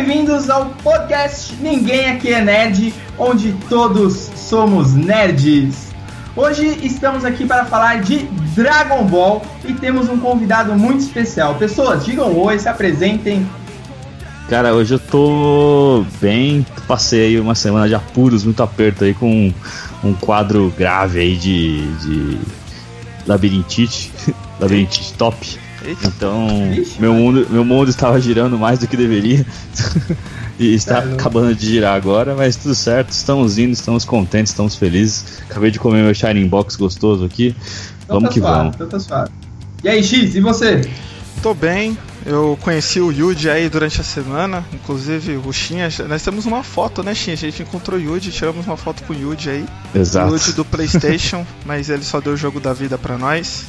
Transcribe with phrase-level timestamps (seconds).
[0.00, 5.92] bem-vindos ao podcast Ninguém Aqui é Nerd, onde todos somos nerds.
[6.34, 8.20] Hoje estamos aqui para falar de
[8.54, 11.56] Dragon Ball e temos um convidado muito especial.
[11.56, 13.46] Pessoas, digam oi, se apresentem.
[14.48, 16.64] Cara, hoje eu tô bem.
[16.88, 19.52] Passei uma semana de apuros, muito aperto aí com
[20.02, 22.38] um quadro grave aí de, de
[23.26, 24.10] labirintite.
[24.58, 25.58] labirintite top.
[25.84, 26.48] Então,
[26.98, 29.44] meu mundo, meu mundo estava girando mais do que deveria.
[30.58, 33.10] e está acabando de girar agora, mas tudo certo.
[33.10, 35.42] Estamos indo, estamos contentes, estamos felizes.
[35.48, 37.54] Acabei de comer meu Shining Box gostoso aqui.
[38.04, 38.74] Então vamos tá que suave, vamos.
[38.74, 39.28] Então tá
[39.82, 40.82] e aí, X, e você?
[41.42, 41.96] Tô bem,
[42.26, 47.02] eu conheci o Yuji aí durante a semana, inclusive o Shinha, nós temos uma foto,
[47.02, 47.32] né, Shinha?
[47.32, 49.66] A gente encontrou o Yuji, tiramos uma foto com o Yuji aí.
[49.94, 50.30] Exato.
[50.30, 53.64] O Yuji do PlayStation, mas ele só deu o jogo da vida pra nós.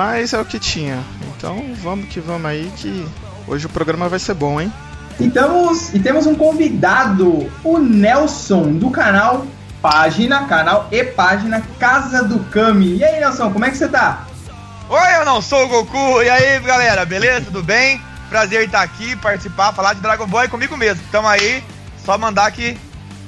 [0.00, 0.98] Mas é o que tinha.
[1.36, 3.06] Então vamos que vamos aí que
[3.46, 4.72] hoje o programa vai ser bom, hein?
[5.20, 9.46] E, temos, e temos um convidado, o Nelson, do canal
[9.82, 12.96] Página, canal e página Casa do Kami.
[12.96, 14.24] E aí, Nelson, como é que você tá?
[14.88, 16.22] Oi, eu não sou o Goku.
[16.22, 17.42] E aí, galera, beleza?
[17.42, 18.00] Tudo bem?
[18.30, 21.02] Prazer estar aqui, participar, falar de Dragon Ball comigo mesmo.
[21.12, 21.62] Tamo aí,
[22.06, 22.74] só mandar que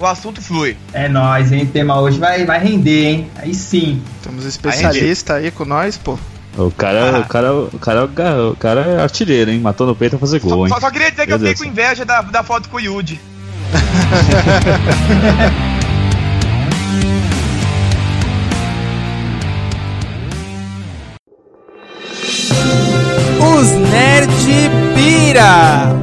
[0.00, 0.74] o assunto flui.
[0.94, 1.64] É nóis, hein?
[1.64, 3.30] O tema hoje vai, vai render, hein?
[3.36, 4.02] Aí sim.
[4.22, 6.18] Temos especialista aí com nós, pô.
[6.56, 7.20] O cara, ah.
[7.20, 8.04] o cara, o cara,
[8.50, 9.58] o cara é artilheiro, hein?
[9.58, 10.80] Matou no peito pra fazer gol, só, hein?
[10.80, 13.18] Só, queria dizer que Meu eu fiquei com inveja da, da foto com o Yuji.
[23.40, 24.30] Os Nerd
[24.94, 25.98] Pira!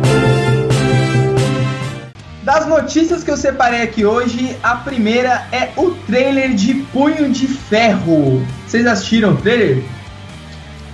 [2.44, 7.48] Das notícias que eu separei aqui hoje, a primeira é o trailer de Punho de
[7.48, 8.44] Ferro.
[8.66, 9.84] Vocês assistiram o trailer?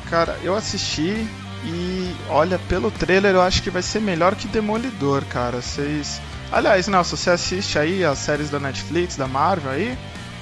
[0.10, 1.28] Cara, eu assisti
[1.66, 5.62] e olha, pelo trailer eu acho que vai ser melhor que Demolidor, cara.
[5.62, 6.22] Vocês.
[6.52, 9.98] Aliás, Nelson, você assiste aí as séries da Netflix, da Marvel aí?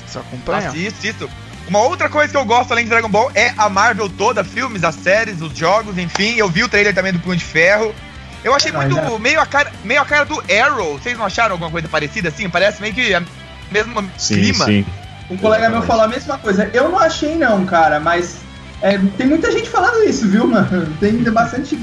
[0.06, 0.70] Você acompanha?
[0.70, 1.30] Assisto, assisto.
[1.68, 4.84] Uma outra coisa que eu gosto além de Dragon Ball é a Marvel toda, filmes,
[4.84, 6.36] as séries, os jogos, enfim.
[6.36, 7.96] Eu vi o trailer também do Punho de Ferro.
[8.44, 9.20] Eu achei muito é.
[9.20, 11.00] meio, a cara, meio a cara do Arrow.
[11.00, 12.50] Vocês não acharam alguma coisa parecida assim?
[12.50, 13.24] Parece meio que a
[13.72, 14.66] mesma sim, clima.
[14.66, 14.86] Sim.
[15.30, 16.70] Um colega meu falou a mesma coisa.
[16.74, 18.43] Eu não achei não, cara, mas
[18.84, 20.94] é, tem muita gente falando isso, viu, mano?
[21.00, 21.80] Tem bastante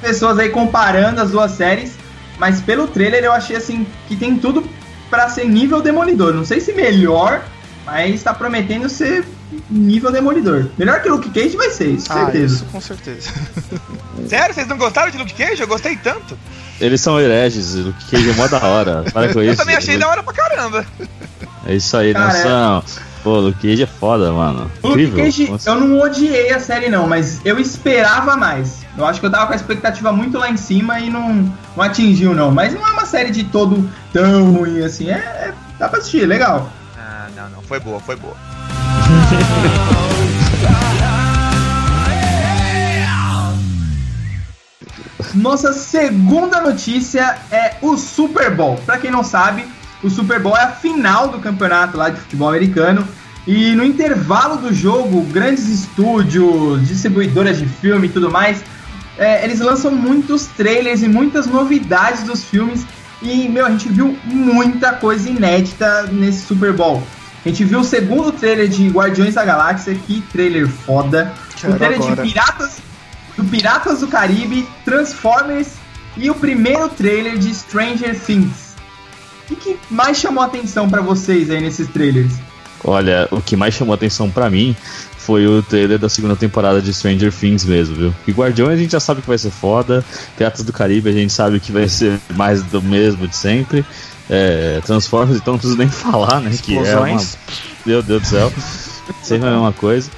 [0.00, 1.92] pessoas aí comparando as duas séries,
[2.36, 4.68] mas pelo trailer eu achei assim que tem tudo
[5.08, 6.34] para ser nível Demolidor.
[6.34, 7.44] Não sei se melhor,
[7.84, 9.24] mas tá prometendo ser
[9.70, 10.66] nível Demolidor.
[10.76, 12.54] Melhor que Luke Cage vai ser, isso, ah, certeza.
[12.56, 13.30] Isso, com certeza.
[14.26, 14.52] Sério?
[14.52, 15.60] Vocês não gostaram de Luke Cage?
[15.60, 16.36] Eu gostei tanto.
[16.80, 19.04] Eles são hereges, Luke Cage é mó da hora.
[19.12, 19.52] Para com isso.
[19.52, 20.84] Eu também achei da hora pra caramba.
[21.64, 22.78] É isso aí, Cara, não são.
[22.78, 23.05] É...
[23.26, 24.70] Pô, Luke Cage é foda, mano.
[24.84, 28.86] Luke Cage, eu não odiei a série não, mas eu esperava mais.
[28.96, 31.82] Eu acho que eu tava com a expectativa muito lá em cima e não, não
[31.82, 32.52] atingiu não.
[32.52, 35.10] Mas não é uma série de todo tão ruim assim.
[35.10, 36.70] É, é dá pra assistir, legal.
[36.96, 37.62] Ah, não, não.
[37.62, 38.36] Foi boa, foi boa.
[45.34, 48.76] Nossa segunda notícia é o Super Bowl.
[48.86, 49.66] Para quem não sabe,
[50.06, 53.06] o Super Bowl é a final do campeonato lá de futebol americano.
[53.46, 58.62] E no intervalo do jogo, grandes estúdios, distribuidoras de filme e tudo mais,
[59.18, 62.86] é, eles lançam muitos trailers e muitas novidades dos filmes.
[63.20, 67.02] E, meu, a gente viu muita coisa inédita nesse Super Bowl.
[67.44, 71.32] A gente viu o segundo trailer de Guardiões da Galáxia, que trailer foda.
[71.60, 72.16] Quero o trailer agora.
[72.16, 72.76] de Piratas
[73.36, 75.72] do Piratas do Caribe, Transformers
[76.16, 78.65] e o primeiro trailer de Stranger Things.
[79.50, 82.32] O que mais chamou a atenção para vocês aí nesses trailers?
[82.84, 84.76] Olha, o que mais chamou a atenção para mim
[85.18, 88.14] foi o trailer da segunda temporada de Stranger Things mesmo, viu?
[88.26, 90.04] E Guardiões a gente já sabe que vai ser foda,
[90.36, 93.84] Piratas do Caribe a gente sabe que vai ser mais do mesmo de sempre.
[94.28, 96.56] É, Transformers, então não preciso nem falar, né?
[96.62, 97.20] Que é uma...
[97.84, 98.52] Meu Deus do céu.
[99.22, 100.10] sempre a mesma coisa.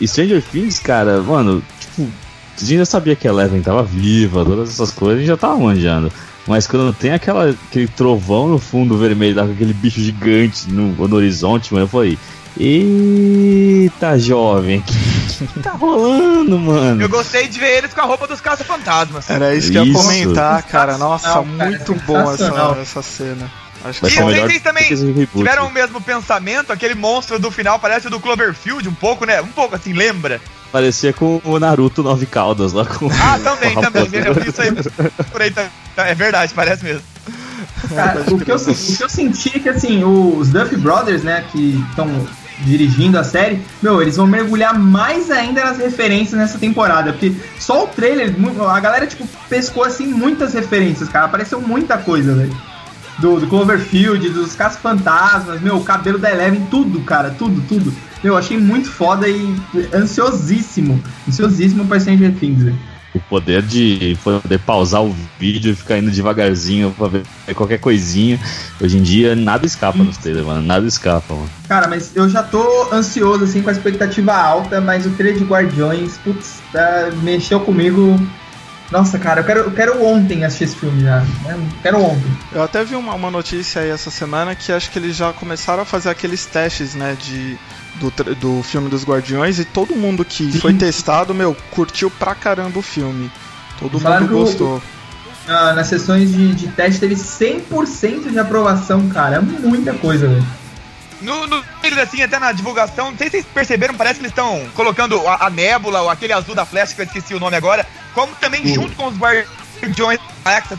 [0.00, 2.08] E Stranger Things, cara, mano, tipo,
[2.56, 5.36] a gente já sabia que a Eleven tava viva, todas essas coisas, a gente já
[5.36, 6.12] tava manjando.
[6.46, 11.16] Mas quando tem aquela, aquele trovão no fundo vermelho, com aquele bicho gigante no, no
[11.16, 12.18] horizonte, mano, eu falei.
[12.56, 17.02] Eita, jovem, que, que tá rolando, mano?
[17.02, 19.28] Eu gostei de ver eles com a roupa dos caça-fantasmas.
[19.28, 20.96] Era isso que eu ia comentar, cara.
[20.96, 23.50] Nossa, não, cara, muito bom essa, essa cena.
[23.84, 24.88] Acho que e vocês também
[25.26, 26.72] tiveram o mesmo pensamento?
[26.72, 29.42] Aquele monstro do final parece o do Cloverfield, um pouco, né?
[29.42, 30.40] Um pouco assim, lembra?
[30.74, 33.08] Parecia com o Naruto Nove Caldas lá com.
[33.08, 34.08] Ah, também, também.
[34.26, 34.72] Eu vi isso aí
[35.30, 35.70] por aí também.
[35.96, 37.02] É verdade, parece mesmo.
[37.94, 41.44] Cara, o, que eu, o que eu senti é que assim, os Duff Brothers, né,
[41.52, 42.26] que estão
[42.62, 47.84] dirigindo a série, meu, eles vão mergulhar mais ainda nas referências nessa temporada, porque só
[47.84, 48.34] o trailer,
[48.68, 52.73] a galera, tipo, pescou, assim, muitas referências, cara, apareceu muita coisa, velho.
[53.18, 57.94] Do, do Cloverfield, dos Caça-Fantasmas, meu, o cabelo da Eleven, tudo, cara, tudo, tudo.
[58.22, 59.54] Meu, achei muito foda e
[59.94, 65.98] ansiosíssimo, ansiosíssimo pra Stranger Things, velho o poder de poder pausar o vídeo e ficar
[65.98, 67.22] indo devagarzinho pra ver
[67.54, 68.40] qualquer coisinha.
[68.80, 70.62] Hoje em dia nada escapa nos trailers, mano.
[70.62, 71.50] Nada escapa, mano.
[71.68, 75.44] Cara, mas eu já tô ansioso, assim, com a expectativa alta, mas o trailer de
[75.44, 78.18] Guardiões, putz, tá, mexeu comigo.
[78.94, 81.18] Nossa, cara, eu quero, eu quero ontem assistir esse filme já.
[81.18, 81.68] Né?
[81.82, 82.30] Quero ontem.
[82.52, 85.82] Eu até vi uma, uma notícia aí essa semana que acho que eles já começaram
[85.82, 87.58] a fazer aqueles testes, né, de
[87.96, 90.58] do, do filme dos Guardiões e todo mundo que Sim.
[90.62, 93.32] foi testado, meu, curtiu pra caramba o filme.
[93.80, 94.80] Todo Falaram mundo gostou.
[95.48, 99.38] O, nas sessões de, de teste teve 100% de aprovação, cara.
[99.38, 100.46] É muita coisa, velho.
[101.20, 101.64] No, no
[102.00, 105.46] assim, até na divulgação, não sei se vocês perceberam, parece que eles estão colocando a,
[105.46, 108.62] a nébula, ou aquele azul da flecha, que eu esqueci o nome agora, como também
[108.62, 108.74] uhum.
[108.74, 110.20] junto com os Guardiões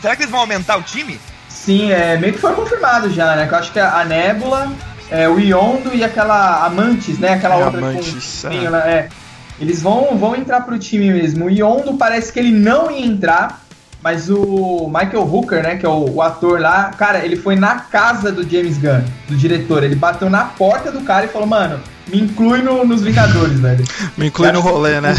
[0.00, 1.20] Será que eles vão aumentar o time?
[1.48, 3.46] Sim, é meio que foi confirmado já, né?
[3.46, 4.72] Que eu acho que a, a nébula
[5.10, 7.34] é, o Iondo e aquela Amantes, né?
[7.34, 8.70] Aquela é, outra Amantes, com, é.
[8.70, 8.78] Né?
[8.92, 9.08] é.
[9.58, 11.46] Eles vão, vão entrar pro time mesmo.
[11.46, 13.60] O Iondo parece que ele não ia entrar,
[14.02, 17.80] mas o Michael Hooker, né, que é o, o, ator lá, cara, ele foi na
[17.80, 19.82] casa do James Gunn, do diretor.
[19.82, 23.84] Ele bateu na porta do cara e falou, mano, me inclui no, nos Vingadores, velho.
[24.16, 25.14] me inclui no rolê, né?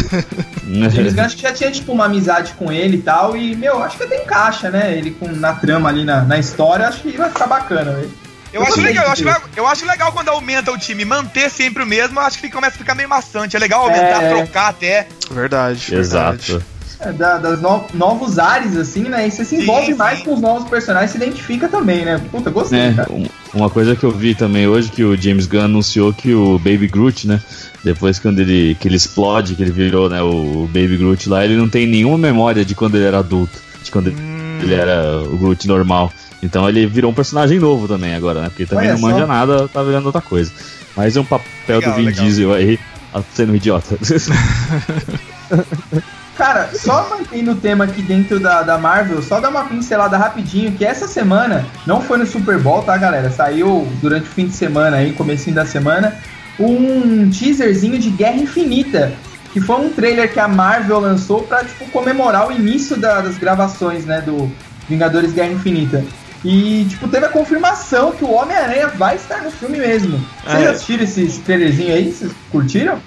[0.64, 3.36] O James Gunn acho que já tinha, tipo, uma amizade com ele e tal.
[3.36, 4.96] E, meu, acho que até encaixa, né?
[4.96, 8.10] Ele com, na trama ali, na, na história, acho que vai ficar bacana, velho.
[8.52, 9.24] Eu, acho legal, eu acho,
[9.56, 12.76] eu acho legal quando aumenta o time, manter sempre o mesmo, eu acho que começa
[12.76, 13.54] a ficar meio maçante.
[13.54, 14.34] É legal aumentar, é...
[14.34, 15.06] trocar até.
[15.30, 15.94] Verdade.
[15.94, 16.52] Exato.
[16.52, 16.77] Verdade.
[17.00, 19.28] É, da, das no, novos ares, assim, né?
[19.28, 20.24] E você se envolve sim, mais sim.
[20.24, 22.20] com os novos personagens, se identifica também, né?
[22.30, 23.08] Puta, gostei, é, cara.
[23.54, 26.88] Uma coisa que eu vi também hoje, que o James Gunn anunciou que o Baby
[26.88, 27.40] Groot, né?
[27.84, 31.56] Depois quando ele, que ele explode, que ele virou, né, o Baby Groot lá, ele
[31.56, 34.58] não tem nenhuma memória de quando ele era adulto, de quando hum.
[34.60, 36.12] ele era o Groot normal.
[36.42, 38.48] Então ele virou um personagem novo também agora, né?
[38.48, 39.26] Porque também Olha não manja só.
[39.26, 40.50] nada, tá virando outra coisa.
[40.96, 42.24] Mas é um papel legal, do Vin legal.
[42.24, 42.76] Diesel aí,
[43.32, 43.96] sendo um idiota.
[46.38, 50.70] Cara, só mantendo o tema aqui dentro da, da Marvel, só dar uma pincelada rapidinho,
[50.70, 53.28] que essa semana, não foi no Super Bowl, tá, galera?
[53.28, 56.16] Saiu durante o fim de semana aí, comecinho da semana,
[56.56, 59.12] um teaserzinho de Guerra Infinita,
[59.52, 63.36] que foi um trailer que a Marvel lançou pra, tipo, comemorar o início da, das
[63.36, 64.48] gravações, né, do
[64.88, 66.04] Vingadores Guerra Infinita.
[66.44, 70.24] E, tipo, teve a confirmação que o Homem-Aranha vai estar no filme mesmo.
[70.44, 70.68] Vocês é.
[70.68, 72.12] assistiram esse, trailerzinho aí?
[72.12, 73.00] Vocês curtiram?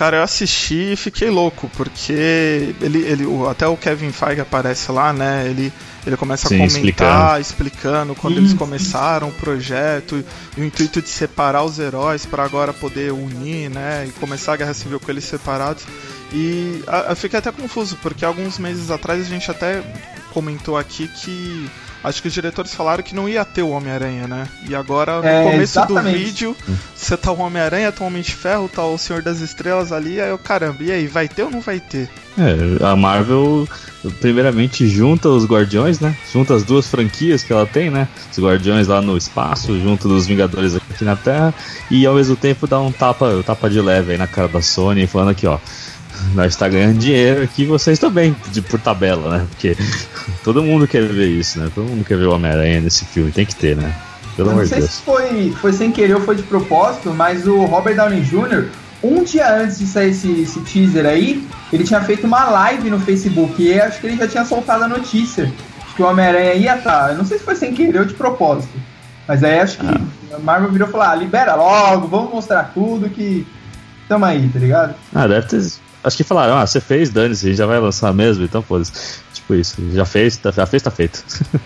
[0.00, 5.12] Cara, eu assisti e fiquei louco, porque ele, ele, até o Kevin Feige aparece lá,
[5.12, 5.46] né?
[5.46, 5.70] Ele,
[6.06, 10.24] ele começa Sim, a comentar, explicando, explicando quando eles começaram o projeto,
[10.56, 14.06] e o intuito de separar os heróis para agora poder unir, né?
[14.08, 15.84] E começar a Guerra Civil com eles separados.
[16.32, 19.82] E eu fiquei até confuso, porque alguns meses atrás a gente até
[20.30, 21.70] comentou aqui que
[22.02, 24.48] Acho que os diretores falaram que não ia ter o Homem-Aranha, né?
[24.66, 26.18] E agora, no é, começo exatamente.
[26.18, 26.56] do vídeo,
[26.96, 30.18] você tá o Homem-Aranha, tá o Homem de Ferro, tá o Senhor das Estrelas ali,
[30.18, 32.08] aí eu, caramba, e aí, vai ter ou não vai ter?
[32.38, 33.68] É, a Marvel,
[34.18, 36.16] primeiramente, junta os Guardiões, né?
[36.32, 38.08] Junta as duas franquias que ela tem, né?
[38.32, 41.52] Os Guardiões lá no espaço, junto dos Vingadores aqui na Terra,
[41.90, 44.62] e ao mesmo tempo dá um tapa, um tapa de leve aí na cara da
[44.62, 45.58] Sony, falando aqui, ó
[46.34, 49.46] nós está ganhando dinheiro aqui, vocês também, de, por tabela, né?
[49.50, 49.76] Porque
[50.44, 51.70] todo mundo quer ver isso, né?
[51.74, 53.94] Todo mundo quer ver o Homem-Aranha nesse filme, tem que ter, né?
[54.36, 54.80] Pelo amor de Deus.
[54.80, 58.20] Não sei se foi, foi sem querer ou foi de propósito, mas o Robert Downey
[58.20, 58.68] Jr.,
[59.02, 63.00] um dia antes de sair esse, esse teaser aí, ele tinha feito uma live no
[63.00, 66.76] Facebook e acho que ele já tinha soltado a notícia de que o Homem-Aranha ia
[66.76, 67.06] estar.
[67.06, 67.12] Tá.
[67.12, 68.72] Eu não sei se foi sem querer ou de propósito.
[69.26, 70.36] Mas aí acho que ah.
[70.36, 73.46] a Marvel virou e falou: ah, libera logo, vamos mostrar tudo que.
[74.08, 74.94] Tamo aí, tá ligado?
[75.14, 75.62] Ah, deve ter
[76.02, 79.20] Acho que falaram, ah, você fez, dane-se, a gente já vai lançar mesmo, então foda-se.
[79.34, 81.20] Tipo isso, já fez, tá, já fez, tá feito.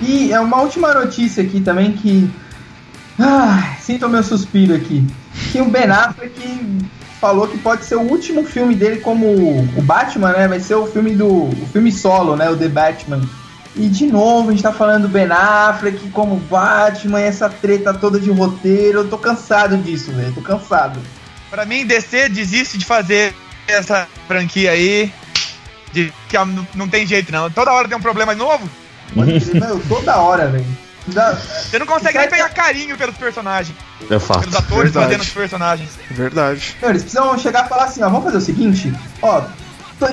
[0.00, 2.30] e é uma última notícia aqui também que.
[3.18, 5.06] Ah, sinto o meu suspiro aqui.
[5.52, 6.88] Que o Ben Affleck
[7.20, 10.48] falou que pode ser o último filme dele como o Batman, né?
[10.48, 11.28] Vai ser o filme do.
[11.28, 12.48] o filme solo, né?
[12.48, 13.20] O The Batman
[13.74, 18.20] e de novo, a gente tá falando do Ben Affleck como Batman, essa treta toda
[18.20, 19.00] de roteiro.
[19.00, 20.32] Eu tô cansado disso, velho.
[20.34, 21.00] Tô cansado.
[21.50, 23.34] Pra mim, DC desiste de fazer
[23.66, 25.12] essa franquia aí.
[25.92, 26.36] De, que
[26.74, 27.50] não tem jeito, não.
[27.50, 28.68] Toda hora tem um problema novo.
[29.14, 30.66] Meu, toda hora, velho.
[31.06, 33.76] Você não consegue nem pegar carinho pelos personagens.
[34.08, 34.40] É fato.
[34.40, 35.06] Pelos atores Verdade.
[35.06, 35.90] fazendo os personagens.
[36.10, 36.76] Verdade.
[36.80, 39.42] Meu, eles precisam chegar e falar assim, ó, vamos fazer o seguinte, ó,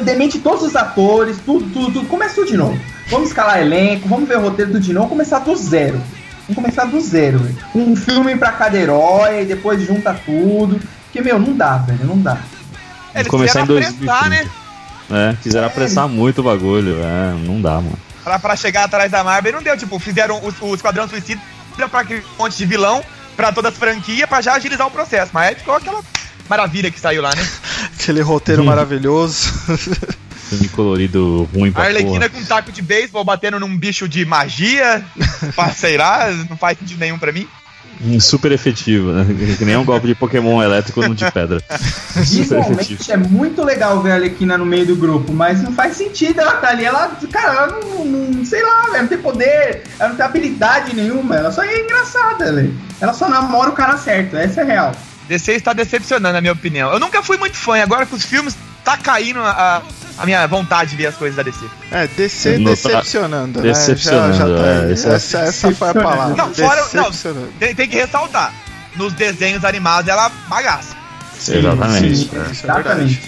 [0.04, 2.08] Demente todos os atores, tudo, tudo, tudo.
[2.08, 2.80] Começa tudo de novo.
[3.10, 6.00] Vamos escalar elenco, vamos ver o roteiro tudo de novo, começar do zero.
[6.48, 7.58] Vamos começar do zero, velho.
[7.74, 10.80] Um filme pra cada herói, depois junta tudo.
[11.06, 12.38] Porque, meu, não dá, velho, não dá.
[13.16, 14.14] Eles começar em quiseram 2030.
[14.14, 14.50] apressar, né?
[15.12, 16.98] É, quiseram apressar muito o bagulho.
[17.04, 17.98] É, não dá, mano.
[18.24, 19.76] Pra, pra chegar atrás da Marvel, não deu.
[19.76, 21.42] Tipo, fizeram o, o Esquadrão Suicida
[21.90, 23.04] pra aquele monte de vilão,
[23.36, 25.32] pra todas as franquias, pra já agilizar o processo.
[25.34, 26.02] Mas aí ficou aquela
[26.48, 27.48] maravilha que saiu lá, né?
[28.00, 28.66] Aquele roteiro Hum.
[28.66, 29.50] maravilhoso.
[30.50, 32.30] Filme colorido ruim A pra Arlequina porra.
[32.30, 35.04] com um taco de beisebol batendo num bicho de magia.
[35.76, 37.48] sei lá, não faz sentido nenhum pra mim.
[38.20, 39.26] Super efetivo, né?
[39.58, 41.60] Que nem um golpe de Pokémon elétrico no de pedra.
[41.60, 41.76] Super
[42.24, 42.24] efetivo.
[42.24, 46.40] Visualmente é muito legal ver a Arlequina no meio do grupo, mas não faz sentido
[46.40, 46.86] ela tá ali.
[46.86, 50.96] Ela, cara, ela não, não- sei lá, velho, não tem poder, ela não tem habilidade
[50.96, 52.74] nenhuma, ela só é engraçada, velho.
[53.02, 54.94] Ela só namora o cara certo, essa é real.
[55.30, 56.92] DC está decepcionando, na minha opinião.
[56.92, 59.82] Eu nunca fui muito fã, e agora com os filmes tá caindo a,
[60.18, 61.66] a minha vontade de ver as coisas da DC.
[61.92, 64.34] É, DC Não tá- decepcionando, Decepcionando, né?
[64.34, 66.36] Já, já tá é, é- essa, essa foi a palavra.
[66.36, 67.04] Não, fora- não.
[67.04, 67.54] Decepcionando.
[67.60, 68.54] Tem, tem que ressaltar.
[68.96, 70.96] Nos desenhos animados ela bagaça.
[71.48, 72.16] Exatamente.
[72.18, 73.22] Sim, é exatamente.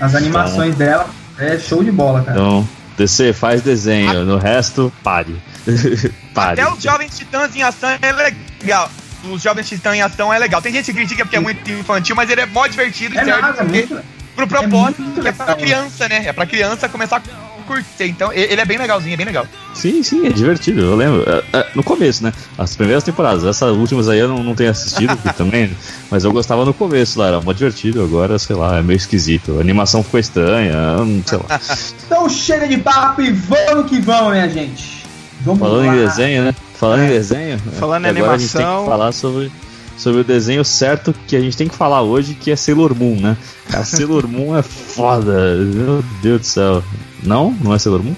[0.00, 2.38] As animações dela é show de bola, cara.
[2.38, 5.36] Então, DC faz desenho, no resto, pare.
[6.32, 6.60] pare.
[6.60, 8.88] Até os Jovens Titãs em ação é legal.
[9.30, 10.62] Os Jovens Titãs em ação é legal.
[10.62, 13.40] Tem gente que critica porque é muito infantil, mas ele é mó divertido é serve
[13.42, 14.04] nada, é porque- muito.
[14.36, 16.22] pro propósito, muito que é pra criança, né?
[16.26, 17.20] É pra criança começar a
[17.66, 18.04] curtir.
[18.08, 19.46] Então, ele é bem legalzinho, é bem legal.
[19.74, 20.80] Sim, sim, é divertido.
[20.80, 21.24] Eu lembro.
[21.52, 22.32] É, é, no começo, né?
[22.58, 23.44] As primeiras temporadas.
[23.44, 25.70] Essas últimas aí eu não, não tenho assistido também.
[26.10, 28.02] Mas eu gostava no começo lá, era mó divertido.
[28.02, 29.58] Agora, sei lá, é meio esquisito.
[29.58, 31.60] A animação ficou estranha, hum, sei lá.
[32.06, 35.04] Então chega de papo e vamos que vamos, minha gente.
[35.42, 35.94] Vamos Falando lá.
[35.94, 36.54] em desenho, né?
[36.80, 37.58] Falando em desenho.
[37.78, 38.84] Falando em agora a gente tem animação.
[38.84, 39.52] que falar sobre,
[39.98, 43.20] sobre o desenho certo que a gente tem que falar hoje, que é Sailor Moon,
[43.20, 43.36] né?
[43.70, 45.56] A Sailor Moon é foda.
[45.56, 46.82] Meu Deus do céu.
[47.22, 47.54] Não?
[47.60, 48.14] Não é Sailor Moon?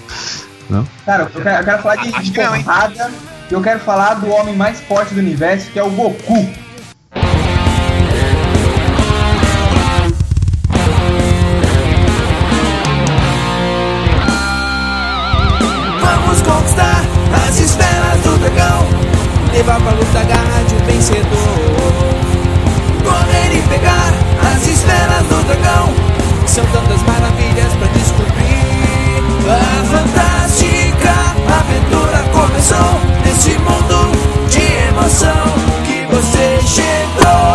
[1.05, 3.11] Cara, eu quero, eu quero falar de, Acho que não, porrada
[3.51, 6.49] e eu quero falar do homem mais forte do universo, que é o Goku.
[19.83, 21.73] Levar pra luta a garra de um vencedor.
[23.03, 24.13] Correr e pegar
[24.55, 25.89] as esferas do dragão
[26.47, 28.63] São tantas maravilhas pra descobrir.
[29.49, 31.11] A fantástica
[31.59, 34.11] aventura começou Nesse mundo
[34.49, 35.53] de emoção
[35.85, 37.52] que você chegou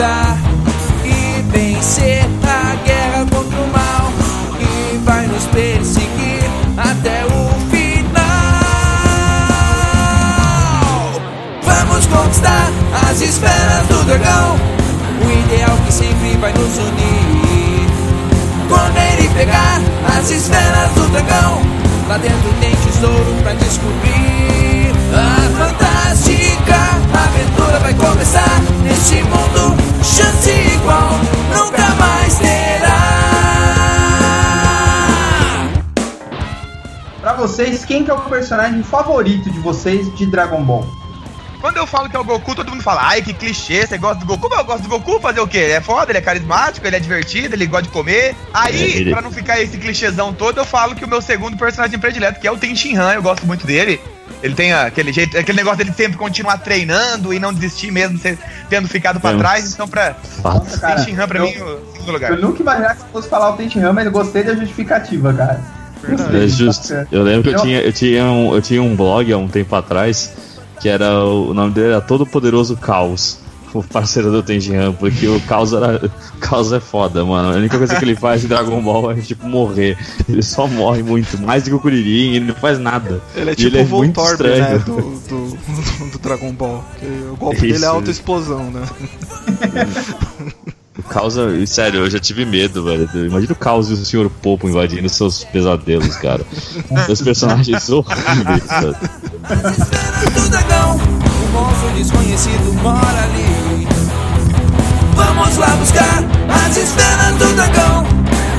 [0.00, 4.10] E vencer a guerra contra o mal.
[4.58, 8.20] E vai nos perseguir até o final.
[11.62, 12.70] Vamos conquistar
[13.10, 14.56] as esferas do dragão.
[15.22, 17.86] O ideal que sempre vai nos unir.
[18.70, 19.82] Correr e pegar
[20.18, 21.60] as esferas do dragão.
[22.08, 24.94] Lá dentro tem tesouro pra descobrir.
[25.12, 26.76] A fantástica
[27.12, 28.62] aventura vai começar.
[28.82, 31.10] Neste mundo, chance igual
[31.54, 33.00] nunca mais terá.
[37.20, 40.86] Pra vocês, quem que é o personagem favorito de vocês de Dragon Ball?
[41.60, 44.20] Quando eu falo que é o Goku, todo mundo fala, ai que clichê, você gosta
[44.20, 44.48] do Goku?
[44.48, 45.58] Mas eu gosto do Goku, fazer o quê?
[45.58, 48.34] Ele é foda, ele é carismático, ele é divertido, ele gosta de comer.
[48.54, 51.58] Aí, É, ele- pra não ficar esse clichêzão todo, eu falo que o meu segundo
[51.58, 54.00] personagem predileto, que é o Ten Han, eu gosto muito dele.
[54.42, 58.18] Ele tem aquele jeito, aquele negócio dele sempre continuar treinando e não desistir mesmo,
[58.70, 59.36] tendo ficado pra É.
[59.36, 59.72] trás.
[59.74, 60.80] Então, pra Fato.
[60.80, 62.30] Cara, pra eu- mim, o segundo lugar.
[62.32, 65.60] Eu nunca imaginava que fosse falar o Tenshinhan, mas eu gostei da justificativa, cara.
[66.42, 66.94] É justo.
[67.12, 69.46] Eu lembro que eu Eu- tinha, eu, tinha um, eu tinha um blog há um
[69.48, 70.32] tempo atrás
[70.80, 73.38] que era o, o nome dele era Todo Poderoso Caos.
[73.72, 76.04] O parceiro do Tenjihan, porque o Caos era.
[76.04, 77.52] O Caos é foda, mano.
[77.52, 79.96] A única coisa que ele faz em Dragon Ball é tipo morrer.
[80.28, 83.20] Ele só morre muito, mais do que o Kuririn, ele não faz nada.
[83.34, 84.78] Ele é tipo ele o muito Voltorb, né?
[84.78, 86.84] Do, do, do Dragon Ball.
[87.32, 87.84] O golpe dele Isso.
[87.84, 88.82] é auto-explosão, né?
[90.98, 93.08] O Caos, é- sério, eu já tive medo, velho.
[93.26, 94.28] Imagina o Caos e o Sr.
[94.42, 96.44] Popo invadindo seus pesadelos, cara.
[97.06, 98.96] Seus personagens horríveis, velho.
[101.40, 103.49] O monstro desconhecido mora ali.
[105.50, 108.04] Vamos lá buscar as esferas do dragão.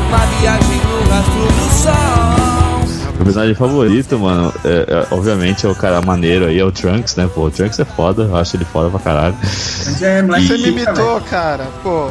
[0.10, 3.14] Uma viagem no rastro do sol.
[3.16, 7.16] Meu personagem favorito, mano, é, é, obviamente é o cara maneiro aí, é o Trunks,
[7.16, 7.30] né?
[7.34, 9.38] Pô, o Trunks é foda, eu acho ele foda pra caralho.
[9.42, 11.66] Mas é moleque Você me imitou, cara.
[11.82, 12.10] Pô.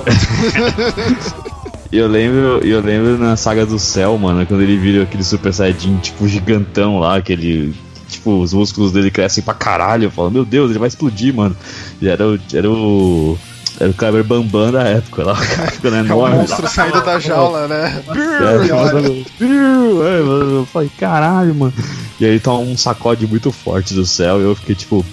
[1.93, 5.53] E eu lembro, eu lembro na saga do céu, mano, quando ele vira aquele Super
[5.53, 7.75] Saiyajin, tipo, gigantão lá, aquele.
[8.09, 10.05] Tipo, os músculos dele crescem pra caralho.
[10.05, 11.55] Eu falo, meu Deus, ele vai explodir, mano.
[12.01, 12.39] E era o.
[12.55, 13.39] Era o.
[13.81, 16.37] Era o Kleber Bambam da época lá, o cara ficando É o enorme.
[16.37, 18.05] monstro saindo da jaula, né?
[18.15, 18.67] É,
[19.43, 21.73] é, eu falei, caralho, mano.
[22.21, 25.05] E aí tá um sacode muito forte do céu e eu fiquei, tipo,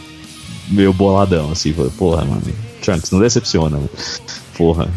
[0.68, 1.74] meio boladão, assim.
[1.74, 2.42] Falei, porra, mano,
[2.82, 3.90] Trunks, não decepciona, mano.
[4.58, 4.90] Porra.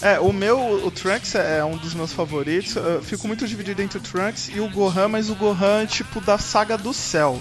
[0.00, 2.74] É, o meu, o Trunks é um dos meus favoritos.
[2.74, 6.38] Eu fico muito dividido entre o Trunks e o Gohan, mas o Gohan, tipo, da
[6.38, 7.38] saga do céu.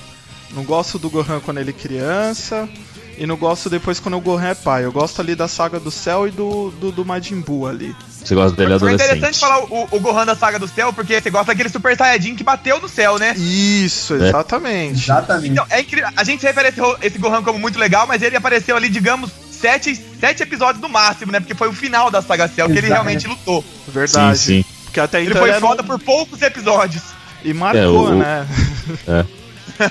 [0.54, 2.70] Não gosto do Gohan quando ele é criança.
[3.18, 4.84] E não gosto depois quando o Gohan é pai.
[4.86, 7.96] Eu gosto ali da saga do céu e do, do, do Majin Buu ali.
[8.10, 9.06] Você gosta dele Foi adolescente.
[9.18, 12.36] interessante falar o, o Gohan da saga do céu, porque você gosta daquele Super Saiyajin
[12.36, 13.34] que bateu no céu, né?
[13.38, 14.30] Isso, É.
[14.30, 15.04] exatamente.
[15.04, 15.52] Exatamente.
[15.52, 16.10] Então, é incrível.
[16.16, 20.44] A gente refere esse, Gohan como muito legal, mas ele apareceu ali, digamos, sete, sete
[20.44, 21.40] episódios no máximo, né?
[21.40, 23.64] Porque foi o final da saga Cell que ele realmente lutou.
[23.88, 24.38] Verdade.
[24.38, 24.66] Sim, sim.
[24.86, 27.04] Porque até Ele então foi era foda um- por poucos episódios.
[27.44, 28.48] E marcou, É, o- né?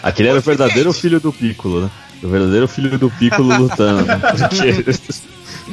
[0.02, 1.90] Aquele era o verdadeiro filho do Piccolo, né?
[2.22, 4.04] O verdadeiro filho do Piccolo lutando?
[4.50, 5.00] Porque,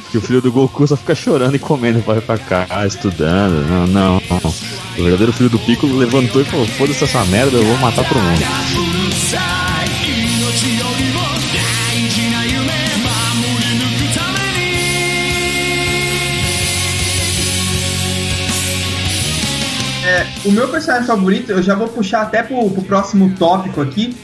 [0.03, 3.67] porque o filho do Goku só fica chorando e comendo pra, pra cá, estudando.
[3.67, 4.53] Não, não, não.
[4.97, 8.19] O verdadeiro filho do Piccolo levantou e falou: foda-se essa merda, eu vou matar todo
[8.19, 8.41] mundo.
[20.07, 24.15] É, o meu personagem favorito, eu já vou puxar até pro, pro próximo tópico aqui,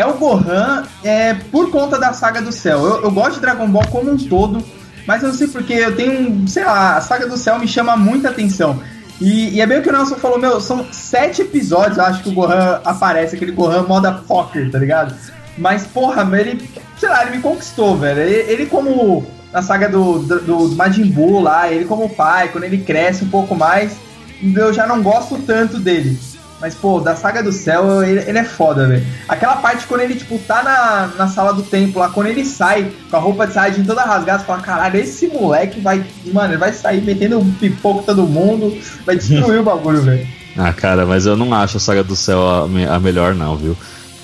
[0.00, 2.84] é o Gohan, é, por conta da saga do céu.
[2.84, 4.64] Eu, eu gosto de Dragon Ball como um todo,
[5.06, 7.68] mas eu não sei porque eu tenho, um, sei lá, a saga do céu me
[7.68, 8.80] chama muita atenção.
[9.20, 12.22] E, e é bem o que o Nelson falou, meu, são sete episódios, eu acho
[12.22, 15.14] que o Gohan aparece, aquele Gohan motherfucker, tá ligado?
[15.58, 18.20] Mas, porra, ele, sei lá, ele me conquistou, velho.
[18.20, 22.64] Ele, ele como na saga do, do, do Majin Buu lá, ele como pai, quando
[22.64, 23.96] ele cresce um pouco mais,
[24.42, 26.18] eu já não gosto tanto dele.
[26.60, 29.06] Mas, pô, da saga do céu, ele, ele é foda, velho.
[29.28, 32.92] Aquela parte quando ele, tipo, tá na, na sala do templo lá, quando ele sai
[33.10, 36.58] com a roupa de Saiyajin toda rasgada, você fala, caralho, esse moleque vai, mano, ele
[36.58, 40.26] vai sair metendo um pipoco todo mundo, vai destruir o bagulho, velho.
[40.58, 43.56] Ah, cara, mas eu não acho a saga do céu a, me- a melhor, não,
[43.56, 43.76] viu?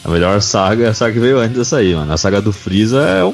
[0.04, 2.12] A melhor saga é a saga que veio antes dessa aí, mano.
[2.12, 3.32] A saga do Freeza é,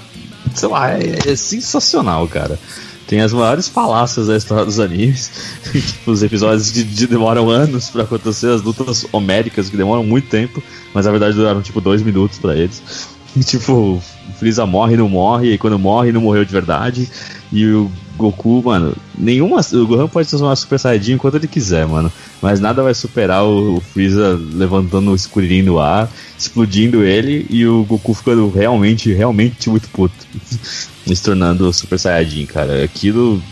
[0.55, 2.59] sei lá, é, é sensacional, cara.
[3.07, 5.31] Tem as maiores falácias da história dos animes.
[6.07, 10.62] os episódios de- demoram anos pra acontecer, as lutas homéricas que demoram muito tempo,
[10.95, 12.83] mas na verdade duraram tipo dois minutos pra eles.
[13.35, 14.03] E, tipo, o
[14.38, 17.09] Freeza morre e não morre, e quando morre não morreu de verdade.
[17.51, 19.62] E o Goku, mano, nenhuma.
[19.73, 22.12] O Gohan pode transformar Super Saiyajin enquanto ele quiser, mano.
[22.43, 27.67] Mas nada vai superar o, o Freeza levantando o escurinho no ar, explodindo ele e
[27.67, 30.12] o Goku ficando realmente, realmente muito puto.
[31.07, 32.85] e se tornando Super Saiyajin, cara.
[32.85, 33.43] Aquilo,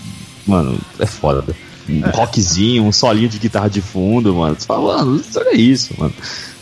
[0.47, 1.45] mano, é foda.
[1.89, 4.57] Um rockzinho, um solinho de guitarra de fundo, mano.
[4.59, 6.15] Você fala, mano, olha isso, mano.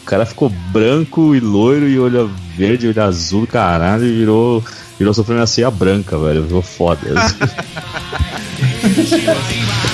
[0.03, 4.65] O cara ficou branco e loiro e olho verde, olho azul, caralho, e virou,
[4.99, 6.45] virou supremacia branca, velho.
[6.45, 7.01] Virou foda.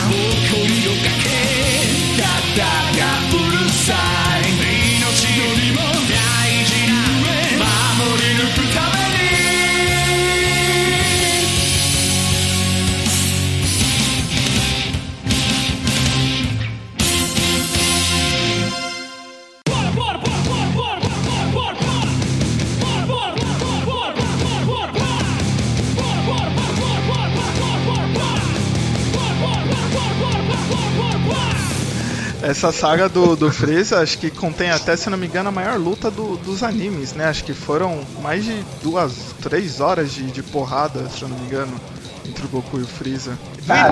[32.56, 35.76] Essa saga do, do Freeza, acho que contém até, se não me engano, a maior
[35.76, 37.26] luta do- dos animes, né?
[37.26, 39.12] Acho que foram mais de duas,
[39.42, 41.80] três horas de, de porrada, se eu não me engano,
[42.24, 43.36] entre o Goku e o Freeza.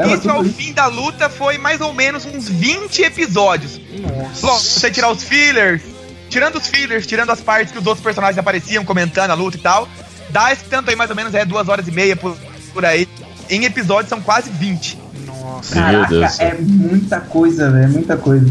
[0.00, 0.54] Do início ao isso.
[0.54, 3.80] fim da luta foi mais ou menos uns 20 episódios.
[4.00, 4.46] Nossa.
[4.46, 5.82] Logo, se você tirar os fillers,
[6.30, 9.60] tirando os fillers, tirando as partes que os outros personagens apareciam comentando a luta e
[9.60, 9.88] tal,
[10.30, 12.36] dá esse tanto aí mais ou menos, é duas horas e meia por,
[12.72, 13.08] por aí.
[13.50, 15.01] Em episódios são quase 20.
[15.26, 15.74] Nossa.
[15.74, 18.46] Meu Caraca, Deus é muita coisa, velho, é muita coisa.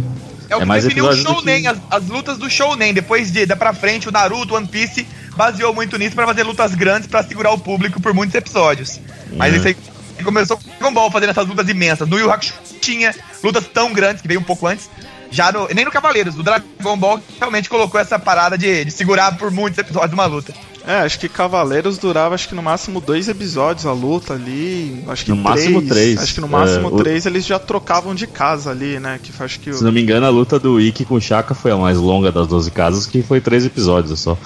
[0.49, 2.93] É o É que mais definiu o Shounen, que- as, as lutas do Shounen.
[2.93, 6.75] Depois de da pra frente, o Naruto, One Piece baseou muito nisso pra fazer lutas
[6.75, 8.99] grandes pra segurar o público por muitos episódios.
[9.37, 9.57] Mas É.
[9.57, 9.77] isso aí
[10.23, 12.07] começou com Dragon Ball fazendo essas lutas imensas.
[12.07, 14.89] No Yu Hakusho tinha lutas tão grandes, que veio um pouco antes,
[15.33, 19.37] Já no, nem no Cavaleiros, o Dragon Ball realmente colocou essa parada de, de segurar
[19.37, 20.53] por muitos episódios uma luta.
[20.87, 25.03] É, acho que Cavaleiros durava acho que no máximo dois episódios a luta ali.
[25.07, 26.19] Acho que No máximo três.
[26.19, 29.19] Acho que no máximo É, o- três eles já trocavam de casa ali, né?
[29.21, 31.53] Que acho que o- Se não me engano, a luta do Ikki com o Shaka
[31.53, 34.37] foi a mais longa das 12 casas, que foi três episódios só.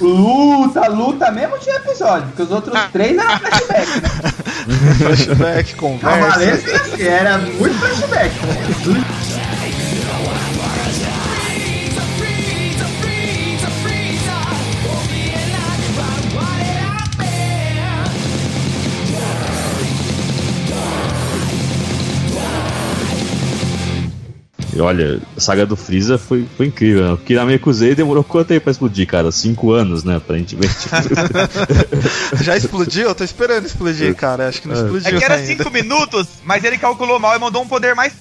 [0.00, 4.32] Luta, luta mesmo tinha episódio, porque os outros três eram flashback, né?
[4.98, 6.18] flashback, conversa.
[6.20, 8.34] Cavaleiros assim, era muito flashback.
[24.76, 27.16] E olha, a saga do Freeza foi, foi incrível, né?
[27.16, 29.32] Porque na Mekuzei demorou quanto tempo pra explodir, cara?
[29.32, 30.20] Cinco anos, né?
[30.28, 30.44] Ver.
[30.44, 30.62] Tipo...
[32.44, 33.08] Já explodiu?
[33.08, 34.48] Eu tô esperando explodir, cara.
[34.48, 34.78] Acho que não É.
[34.82, 35.46] explodiu É que era ainda.
[35.64, 38.12] 5 minutos, mas ele calculou mal e mandou um poder mais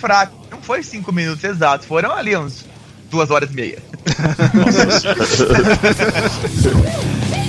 [0.00, 0.34] fraco.
[0.50, 2.64] Não foi 5 minutos exatos, foram ali uns
[3.08, 3.78] duas horas e meia.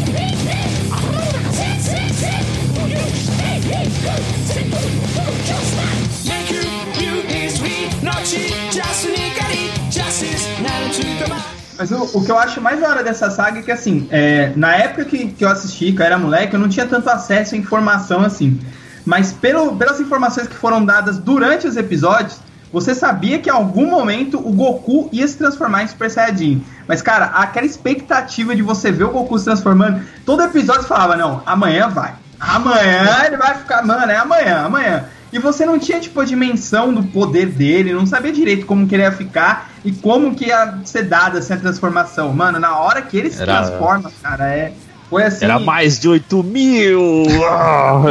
[11.77, 14.53] Mas o, o que eu acho mais da hora dessa saga é que, assim, é,
[14.55, 17.55] na época que, que eu assisti, que eu era moleque, eu não tinha tanto acesso
[17.55, 18.59] à informação assim.
[19.03, 22.37] Mas pelo, pelas informações que foram dadas durante os episódios,
[22.71, 26.63] você sabia que em algum momento o Goku ia se transformar em Super Saiyajin.
[26.87, 31.41] Mas, cara, aquela expectativa de você ver o Goku se transformando, todo episódio falava, não,
[31.45, 32.13] amanhã vai.
[32.39, 35.05] Amanhã ele vai ficar, mano, é amanhã, amanhã.
[35.31, 38.95] E você não tinha, tipo, a dimensão do poder dele, não sabia direito como que
[38.95, 42.33] ele ia ficar e como que ia ser dada essa transformação.
[42.33, 44.73] Mano, na hora que ele se Era- transforma, cara, é.
[45.09, 45.43] Foi assim.
[45.43, 47.23] Era mais de 8 mil!
[47.43, 48.01] Ah,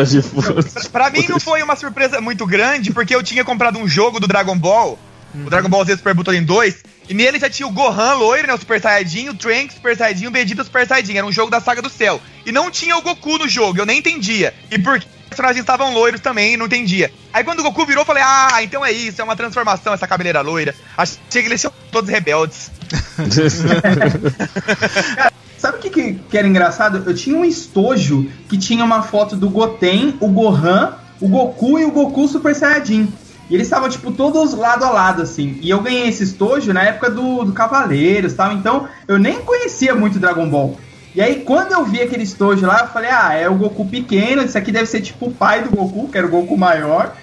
[0.93, 4.27] Pra mim não foi uma surpresa muito grande, porque eu tinha comprado um jogo do
[4.27, 4.99] Dragon Ball,
[5.35, 8.55] o Dragon Ball Z Super Butoden 2, e nele já tinha o Gohan loiro, né,
[8.55, 11.61] o Super Saiyajin, o Trunks Super Saiyajin, o Vegeta Super Saiyajin, era um jogo da
[11.61, 12.21] Saga do Céu.
[12.45, 14.53] E não tinha o Goku no jogo, eu nem entendia.
[14.71, 17.11] E por os personagens estavam loiros também, não entendia.
[17.33, 20.07] Aí quando o Goku virou, eu falei, ah, então é isso, é uma transformação essa
[20.07, 20.75] cabeleira loira.
[20.99, 22.71] Achei que eles são todos rebeldes.
[25.57, 27.03] Sabe o que, que, era engraçado?
[27.07, 31.85] Eu tinha um estojo que tinha uma foto do Goten, o Gohan, o Goku e
[31.85, 33.13] o Goku Super Saiyajin.
[33.49, 35.59] E eles estavam, tipo, todos lado a lado, assim.
[35.61, 38.53] E eu ganhei esse estojo na época do, do Cavaleiros tal.
[38.53, 40.79] Então, eu nem conhecia muito Dragon Ball.
[41.15, 44.43] E aí, quando eu vi aquele estojo lá, eu falei, ah, é o Goku pequeno,
[44.43, 47.15] isso aqui deve ser tipo o pai do Goku, que era o Goku maior.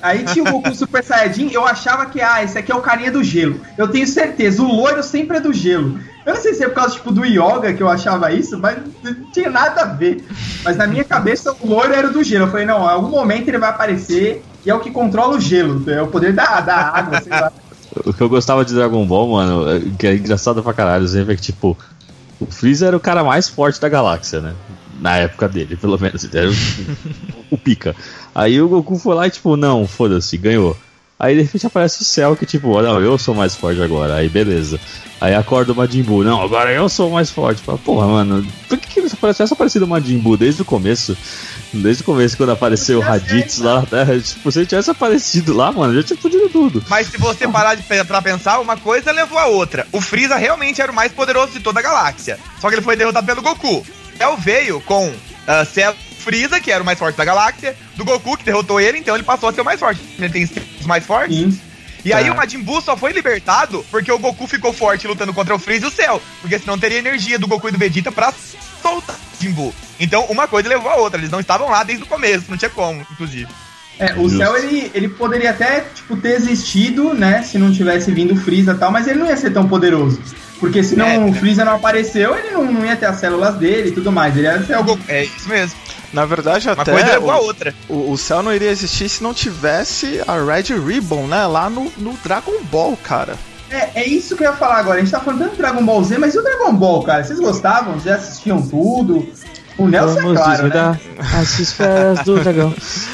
[0.00, 3.10] Aí tinha o Goku Super Saiyajin, eu achava que, ah, esse aqui é o carinha
[3.10, 3.60] do gelo.
[3.76, 5.98] Eu tenho certeza, o loiro sempre é do gelo.
[6.24, 8.78] Eu não sei se é por causa, tipo, do yoga que eu achava isso, mas
[9.02, 10.24] não tinha nada a ver.
[10.62, 12.44] Mas na minha cabeça, o loiro era do gelo.
[12.46, 15.40] Eu falei, não, em algum momento ele vai aparecer e é o que controla o
[15.40, 15.82] gelo.
[15.90, 17.52] É o poder da, da água, sei lá.
[18.06, 21.36] o que eu gostava de Dragon Ball, mano, que é engraçado pra caralho, sempre é
[21.36, 21.76] que, tipo,
[22.48, 24.54] o Freeza era o cara mais forte da galáxia, né?
[25.00, 26.32] Na época dele, pelo menos.
[26.32, 26.54] Era o,
[27.50, 27.96] o pica.
[28.34, 30.76] Aí o Goku foi lá e, tipo, não, foda-se, ganhou.
[31.18, 34.16] Aí de repente aparece o céu que, tipo, não, eu sou mais forte agora.
[34.16, 34.80] Aí beleza.
[35.20, 37.62] Aí acorda o Majin Buu, não, agora eu sou mais forte.
[37.62, 41.16] Fala, Porra, mano, por que, que só tivesse aparecido o Majin Buu desde o começo?
[41.72, 45.56] Desde o começo, quando apareceu o Raditz lá na Terra, tipo, se ele tivesse aparecido
[45.56, 46.84] lá, mano, já tinha fudido tudo.
[46.88, 49.86] Mas se você parar de, pra pensar, uma coisa levou a outra.
[49.92, 52.38] O Freeza realmente era o mais poderoso de toda a galáxia.
[52.60, 53.86] Só que ele foi derrotado pelo Goku.
[54.18, 58.36] Cell veio com uh, Cell Freeza, que era o mais forte da galáxia, do Goku,
[58.36, 60.00] que derrotou ele, então ele passou a ser o mais forte.
[60.18, 60.48] Ele tem
[60.80, 61.36] os mais fortes.
[61.36, 61.60] Sim.
[62.04, 62.32] E aí É.
[62.32, 65.86] o Majin Buu só foi libertado porque o Goku ficou forte lutando contra o Freeza
[65.86, 66.20] e o Cell.
[66.40, 68.32] Porque senão teria energia do Goku e do Vegeta pra
[68.82, 69.74] soltar o Majin Buu.
[70.00, 71.20] Então uma coisa levou a outra.
[71.20, 73.48] Eles não estavam lá desde o começo, não tinha como, inclusive.
[73.98, 77.42] É, o céu ele, ele poderia até tipo, ter existido, né?
[77.42, 80.20] Se não tivesse vindo o Freeza e tal, mas ele não ia ser tão poderoso.
[80.64, 81.32] Porque se não É, o é.
[81.32, 84.34] Freeza não apareceu, ele não, não ia ter as células dele e tudo mais.
[84.36, 85.76] Ele ia ser É, o é isso mesmo.
[86.12, 87.74] Na verdade, Uma até coisa levou a o, outra.
[87.88, 91.44] o, o céu não iria existir se não tivesse a Red Ribbon, né?
[91.46, 93.34] Lá no, no Dragon Ball, cara.
[93.70, 94.98] É, é isso que eu ia falar agora.
[94.98, 97.24] A gente tá falando tanto do Dragon Ball Z, mas e o Dragon Ball, cara?
[97.24, 97.98] Vocês gostavam?
[98.00, 99.28] Já assistiam tudo?
[99.76, 101.00] O Nelson é claro, né?
[101.40, 102.72] as esferas do dragão.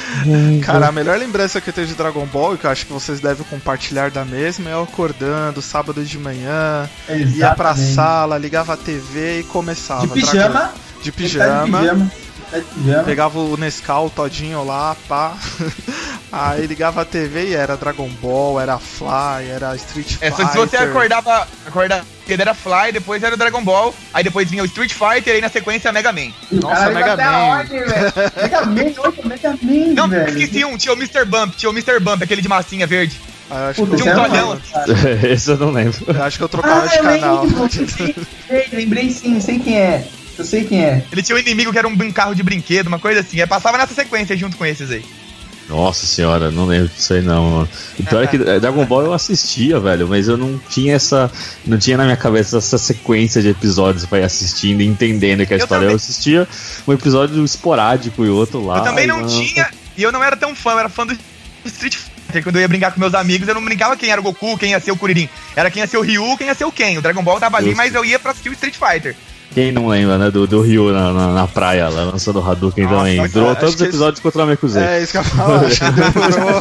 [0.62, 2.92] Cara, a melhor lembrança que eu tenho de Dragon Ball, e que eu acho que
[2.92, 7.94] vocês devem compartilhar da mesma, é eu acordando sábado de manhã, ia pra Exatamente.
[7.94, 10.06] sala, ligava a TV e começava.
[10.06, 10.48] De pijama.
[10.48, 10.70] Dragon-
[11.02, 11.46] De pijama.
[11.46, 12.10] Tá de pijama.
[13.04, 15.34] Pegava o Nescau todinho lá, pá.
[16.32, 20.36] Aí ligava a TV e era Dragon Ball, era Fly, era Street É, Fighter.
[20.36, 24.22] só que se você acordava, acordava cedo era Fly, depois era o Dragon Ball, aí
[24.22, 26.30] depois vinha o Street Fighter, aí na sequência Mega Man.
[26.52, 27.48] Nossa, Caralho, Mega Man.
[27.48, 27.80] ordem.
[27.80, 30.28] Mega Man, olha, Mega Man, Não, velho.
[30.38, 31.24] esqueci um, tinha o Mr.
[31.24, 31.98] Bump, tinha o Mr.
[31.98, 33.20] Bump, aquele de massinha verde.
[33.50, 34.60] Ah, eu acho Puta, que Tinha eu, um esse é tolhão.
[34.72, 35.26] cara.
[35.32, 36.04] Esse eu não lembro.
[36.06, 37.42] eu acho que eu trocava Ah, de eu canal.
[37.42, 38.14] lembro, lembrei,
[38.48, 40.04] lembrei, lembrei sim, sei quem é.
[40.40, 41.04] Eu sei quem é.
[41.12, 43.40] Ele tinha um inimigo que era um carro de brinquedo, uma coisa assim.
[43.40, 45.04] Aí passava nessa sequência junto com esses aí.
[45.68, 47.68] Nossa senhora, não lembro disso aí não, mano.
[47.98, 51.30] O pior é que Dragon Ball eu assistia, velho, mas eu não tinha essa.
[51.64, 55.52] Não tinha na minha cabeça essa sequência de episódios pra ir assistindo e entendendo que
[55.52, 55.82] a Eu história.
[55.82, 55.90] também.
[55.90, 56.48] Eu assistia
[56.88, 58.78] um episódio esporádico e outro lá.
[58.78, 61.16] eu também não tinha, e eu não era tão fã, eu era fã do
[61.66, 62.42] Street Fighter.
[62.42, 64.70] Quando eu ia brincar com meus amigos, eu não brincava quem era o Goku, quem
[64.70, 65.28] ia ser o Kuririn.
[65.54, 66.98] Era quem ia ser o Ryu, quem ia ser o Ken.
[66.98, 69.14] O Dragon Ball tava ali, mas eu ia pra assistir o Street Fighter.
[69.52, 70.30] Quem não lembra, né?
[70.30, 73.28] Do, do Ryu na, na, na praia, lá, lançando o Hadouken Nossa, também.
[73.28, 74.82] Durou acho todos os que esse- episódios contra o Namekusei.
[74.82, 75.30] É, isso que eu que
[75.90, 76.60] demorou,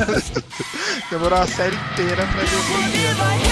[1.12, 3.49] demorou a série inteira pra ver o primeiro.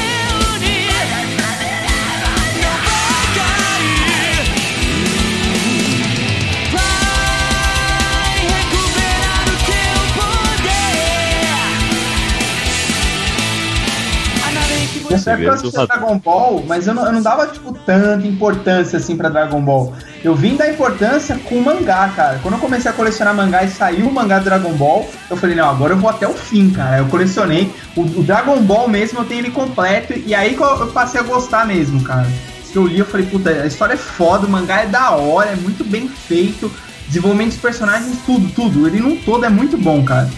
[15.10, 16.00] Nessa época eu do assistia Hadouken.
[16.00, 19.94] Dragon Ball, mas eu não, eu não dava, tipo, tanta importância, assim, pra Dragon Ball.
[20.24, 22.40] Eu vim dar importância com o mangá, cara.
[22.42, 25.56] Quando eu comecei a colecionar mangá e saiu o mangá do Dragon Ball, eu falei,
[25.56, 27.00] não, agora eu vou até o fim, cara.
[27.00, 27.74] Eu colecionei.
[27.96, 31.20] O, o Dragon Ball mesmo, eu tenho ele completo, e aí que eu, eu passei
[31.20, 32.28] a gostar mesmo, cara.
[32.72, 35.52] Que eu li, eu falei, puta, a história é foda, o mangá é da hora,
[35.52, 36.72] é muito bem feito.
[37.08, 38.86] Desenvolvimento dos personagens, tudo, tudo.
[38.86, 40.30] Ele num todo é muito bom, cara.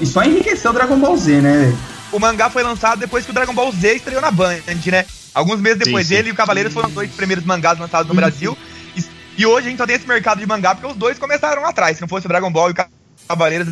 [0.00, 1.78] E só enriqueceu o Dragon Ball Z, né, velho?
[2.12, 5.06] O mangá foi lançado depois que o Dragon Ball Z estreou na Band, né?
[5.32, 6.16] Alguns meses depois Sim, sim.
[6.16, 8.56] dele, e o Cavaleiros foram os dois primeiros mangás lançados no Brasil.
[8.96, 9.04] E,
[9.38, 11.68] e hoje a gente só tem esse mercado de mangá porque os dois começaram lá
[11.68, 11.96] atrás.
[11.96, 12.76] Se não fosse o Dragon Ball e o
[13.28, 13.68] Cavaleiros,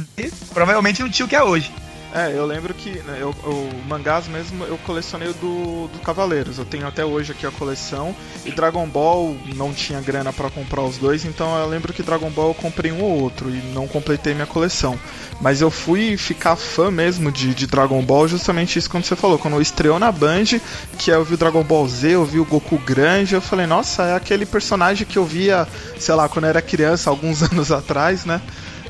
[0.55, 1.73] provavelmente não tinha o que é hoje.
[2.15, 6.59] É, eu lembro que né, eu, o mangás mesmo eu colecionei do, do Cavaleiros.
[6.59, 8.15] Eu tenho até hoje aqui a coleção.
[8.47, 12.31] E Dragon Ball não tinha grana pra comprar os dois, então eu lembro que Dragon
[12.31, 14.99] Ball eu comprei um ou outro e não completei minha coleção.
[15.41, 19.39] Mas eu fui ficar fã mesmo de, de Dragon Ball, justamente isso quando você falou.
[19.39, 20.59] Quando estreou na Band,
[20.99, 24.05] que eu vi o Dragon Ball Z, eu vi o Goku grande, eu falei, nossa,
[24.05, 25.69] é aquele personagem que eu via,
[25.99, 28.41] sei lá, quando eu era criança, alguns anos atrás, né?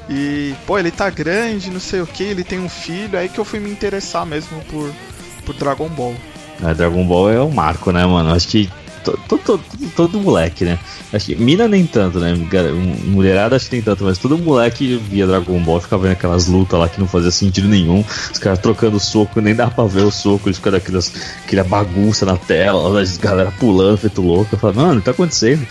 [0.08, 3.38] E, pô, ele tá grande, não sei o que, ele tem um filho, aí que
[3.38, 4.90] eu fui me interessar mesmo por,
[5.44, 6.14] por Dragon Ball.
[6.64, 8.32] É, Dragon Ball é um marco, né, mano?
[8.34, 8.70] Acho que
[9.04, 9.60] to- to- to-
[9.94, 10.78] todo moleque, né?
[11.12, 12.34] Acho que mina nem tanto, né?
[13.04, 16.78] Mulherada acho que nem tanto, mas todo moleque via Dragon Ball, ficava vendo aquelas lutas
[16.78, 18.02] lá que não fazia sentido nenhum.
[18.32, 21.12] Os caras trocando soco, nem dá pra ver o soco, eles ficam daquelas,
[21.44, 24.54] aquela bagunça na tela, as galera pulando, feito louco.
[24.54, 25.66] Eu falava, mano, o tá acontecendo?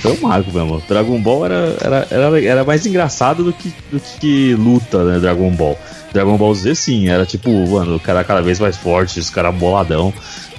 [0.00, 0.82] Foi um marco, meu amor.
[0.88, 5.18] Dragon Ball era, era, era, era mais engraçado do que, do que luta, né?
[5.18, 5.78] Dragon Ball.
[6.12, 9.54] Dragon Ball Z, sim, era tipo, mano, o cara cada vez mais forte, os caras
[9.54, 10.12] boladão.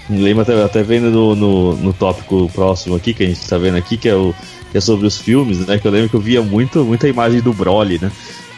[0.10, 3.78] Lembro até, até vendo no, no, no tópico próximo aqui, que a gente tá vendo
[3.78, 4.34] aqui, que é, o,
[4.72, 5.80] que é sobre os filmes, né?
[5.80, 8.12] Que eu lembro que eu via muito, muita imagem do Broly, né?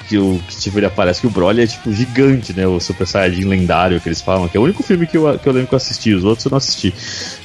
[0.07, 2.67] Que, o, que tipo, ele aparece que o Broly é tipo gigante, né?
[2.67, 5.47] O Super Saiyajin lendário que eles falam, que é o único filme que eu, que
[5.47, 6.93] eu lembro que eu assisti, os outros eu não assisti.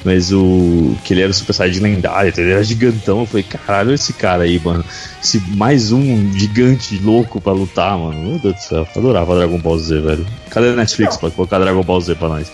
[0.03, 0.95] Mas o.
[1.03, 3.19] que ele era o Super Saiyajin lendário, então ele era gigantão.
[3.19, 4.83] Eu falei, caralho, esse cara aí, mano.
[5.23, 8.19] Esse mais um gigante louco pra lutar, mano.
[8.19, 10.25] Meu Deus do céu, eu adorava Dragon Ball Z, velho.
[10.49, 12.51] Cadê a Netflix pra colocar Dragon Ball Z pra nós?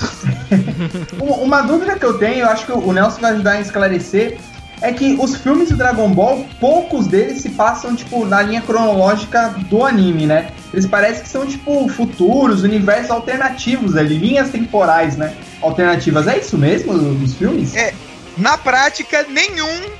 [1.20, 4.38] Uma, uma dúvida que eu tenho, eu acho que o Nelson vai ajudar a esclarecer,
[4.84, 9.48] é que os filmes do Dragon Ball, poucos deles se passam, tipo, na linha cronológica
[9.70, 10.50] do anime, né?
[10.74, 15.34] Eles parecem que são, tipo, futuros, universos alternativos ali, linhas temporais, né?
[15.62, 16.28] Alternativas.
[16.28, 17.74] É isso mesmo, os filmes?
[17.74, 17.94] É,
[18.36, 19.90] na prática, nenhum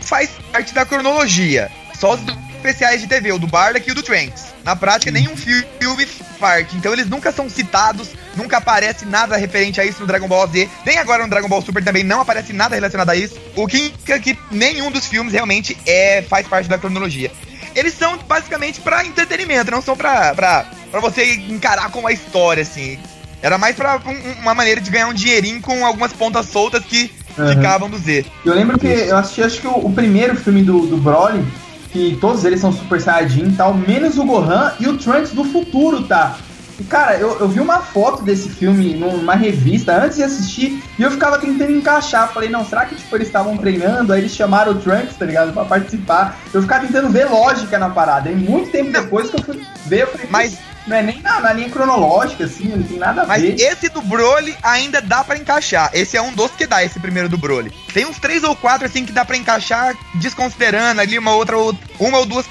[0.00, 1.70] faz parte da cronologia.
[1.98, 2.20] Só os
[2.56, 4.49] especiais de TV, o do Bardock e o do Trunks.
[4.64, 6.06] Na prática, nenhum fi- filme
[6.38, 6.76] parte.
[6.76, 10.68] Então eles nunca são citados, nunca aparece nada referente a isso no Dragon Ball Z.
[10.86, 13.38] Nem agora no Dragon Ball Super também não aparece nada relacionado a isso.
[13.56, 17.30] O que indica que nenhum dos filmes realmente é, faz parte da cronologia.
[17.74, 22.62] Eles são basicamente pra entretenimento, não são pra, pra, pra você encarar como a história,
[22.62, 22.98] assim.
[23.42, 27.10] Era mais pra um- uma maneira de ganhar um dinheirinho com algumas pontas soltas que
[27.38, 27.54] Aham.
[27.54, 28.26] ficavam do Z.
[28.44, 31.42] Eu lembro que eu assisti, acho que o, o primeiro filme do, do Broly,
[31.92, 35.44] que todos eles são Super Saiyajin e tal, menos o Gohan e o Trunks do
[35.44, 36.36] futuro, tá?
[36.78, 41.02] E, cara, eu, eu vi uma foto desse filme numa revista antes de assistir e
[41.02, 42.32] eu ficava tentando encaixar.
[42.32, 44.12] Falei, não, será que tipo, eles estavam treinando?
[44.14, 45.52] Aí eles chamaram o Trunks, tá ligado?
[45.52, 46.38] Pra participar.
[46.54, 48.30] Eu ficava tentando ver lógica na parada.
[48.30, 51.20] E muito tempo depois que eu fui ver, eu falei, Mas- "Putz, não é nem
[51.22, 53.54] na, na linha cronológica, assim, não tem nada a Mas ver.
[53.60, 55.88] esse do Broly ainda dá pra encaixar.
[55.94, 57.70] Esse é um dos que dá, esse primeiro do Broly.
[57.94, 61.74] Tem uns três ou quatro assim que dá pra encaixar, desconsiderando ali uma outra, ou-
[61.98, 62.46] uma ou duas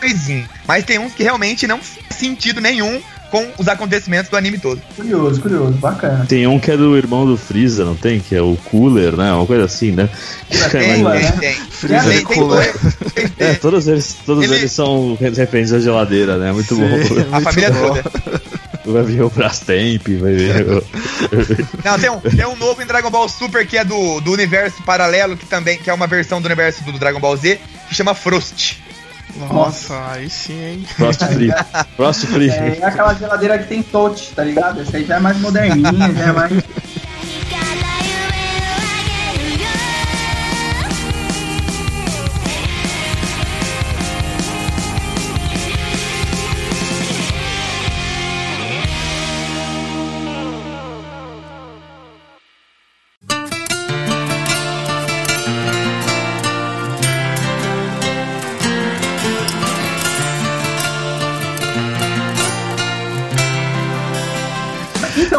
[0.00, 0.48] coisinhas.
[0.66, 4.80] Mas tem uns que realmente não faz sentido nenhum com os acontecimentos do anime todo.
[4.94, 6.24] Curioso, curioso, bacana.
[6.28, 8.20] Tem um que é do irmão do Freeza, não tem?
[8.20, 9.32] Que é o Cooler, né?
[9.32, 10.08] Uma coisa assim, né?
[10.48, 11.32] Tem, tem, tem, né?
[11.40, 11.54] tem.
[11.54, 12.74] Freeza tem, e tem Cooler.
[12.80, 13.32] dois.
[13.38, 16.52] É, todos eles, todos Ele- eles são referentes à geladeira, né?
[16.52, 16.86] Muito Sim, bom.
[17.32, 17.88] A muito família bom.
[17.88, 18.04] toda.
[18.86, 20.64] Vai ver o Brastemp, vai ver.
[20.68, 20.84] o-
[21.84, 24.80] Não, tem um, tem um novo em Dragon Ball Super que é do, do universo
[24.84, 27.58] paralelo, que também que é uma versão do universo do Dragon Ball Z,
[27.88, 28.76] que chama Frost.
[29.38, 30.86] Nossa, aí sim, hein?
[30.96, 31.50] Frost Free.
[31.96, 32.50] Frost Free.
[32.50, 34.80] É, é aquela geladeira que tem touch, tá ligado?
[34.80, 36.52] Essa aí já é mais moderninha, já é mais.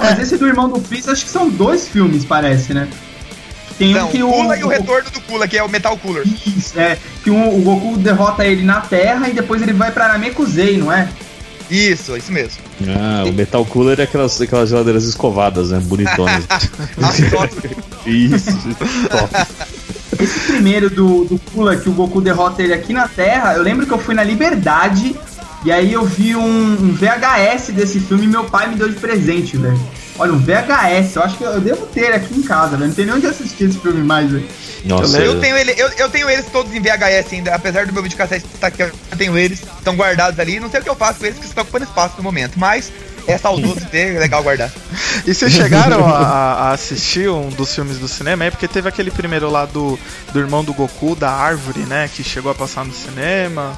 [0.10, 2.88] mas esse do irmão do Freeza, acho que são dois filmes, parece, né?
[3.78, 4.34] Tem Não, um que o o.
[4.34, 6.24] Kula e o retorno do Kula, que é o Metal Cooler.
[6.46, 6.98] Isso, é.
[7.24, 10.92] Que um- o Goku derrota ele na Terra e depois ele vai pra Namekusei, não
[10.92, 11.08] é?
[11.70, 12.58] Isso, isso mesmo.
[12.88, 15.80] Ah, o Metal Cooler é aquelas, aquelas geladeiras escovadas, né?
[15.84, 16.46] Bonitonas.
[18.06, 18.52] Isso,
[19.10, 19.48] top.
[20.20, 23.86] Esse primeiro do, do Kula, que o Goku derrota ele aqui na Terra, eu lembro
[23.86, 25.16] que eu fui na Liberdade
[25.68, 28.96] e aí eu vi um, um VHS desse filme e meu pai me deu de
[28.96, 29.78] presente, velho.
[30.18, 32.88] Olha, um VHS, eu acho que eu devo ter aqui em casa, velho.
[32.88, 34.48] Não tem nem onde assistir esse filme mais, velho.
[34.86, 38.02] Nossa, Eu tenho, ele, eu, eu tenho eles todos em VHS ainda, apesar do meu
[38.02, 40.58] videocassete estar aqui, eu tenho eles, estão guardados ali.
[40.58, 42.90] Não sei o que eu faço com eles, porque estão ocupando espaço no momento, mas
[43.28, 44.72] é saudoso ter, é legal guardar.
[45.26, 48.46] E vocês chegaram a, a assistir um dos filmes do cinema?
[48.46, 50.00] É porque teve aquele primeiro lá do,
[50.32, 52.10] do irmão do Goku, da Árvore, né?
[52.16, 53.78] Que chegou a passar no cinema.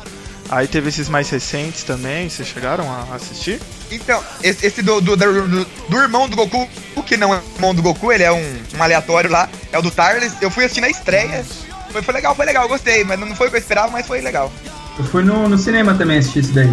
[0.52, 2.28] Aí teve esses mais recentes também.
[2.30, 3.62] Vocês chegaram a assistir?
[3.92, 7.76] Então, esse, do, do, do, do irmão do Goku, o que não é o irmão
[7.76, 10.34] do Goku, ele é um, um aleatório lá, é o do Tarles.
[10.42, 11.46] Eu fui assistir na estreia.
[11.92, 14.06] Foi, foi legal, foi legal, eu gostei, mas não foi o que eu esperava, mas
[14.08, 14.52] foi legal.
[14.98, 16.72] Eu fui no, no cinema também assistir esse daí.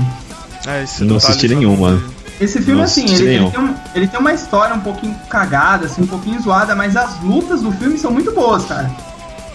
[0.66, 2.14] É, esse Não assisti nenhum, mano.
[2.40, 6.02] Esse filme, Não assim, ele, tem um- ele tem uma história um pouquinho cagada, assim,
[6.02, 8.90] um pouquinho zoada, mas as lutas do filme são muito boas, cara.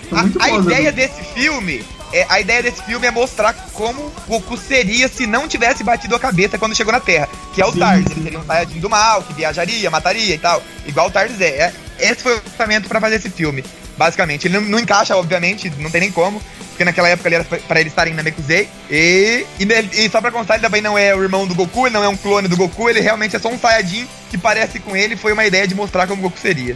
[0.09, 0.65] São A, muito a boas.
[0.65, 1.83] ideia as desse filme.
[2.13, 6.19] É, a ideia desse filme é mostrar como Goku seria se não tivesse batido a
[6.19, 7.29] cabeça quando chegou na Terra.
[7.53, 7.79] Que é o Sim.
[8.11, 10.61] Ele seria um Saiyajin do mal, que viajaria, mataria e tal.
[10.85, 11.45] Igual o Tardes é.
[11.47, 13.63] É- Esse foi o orçamento pra fazer esse filme.
[13.97, 14.47] Basicamente.
[14.47, 16.41] Ele não, não encaixa, obviamente, não tem nem como.
[16.69, 18.67] Porque naquela época ele era pra- eles estarem na Mekuzei.
[18.89, 21.93] E, e, e só pra constar, ele também não é o irmão do Goku, ele
[21.93, 24.95] não é um clone do Goku, ele realmente é só um Saiyajin que parece com
[24.95, 25.15] ele.
[25.15, 26.75] Foi uma ideia de mostrar como Goku seria.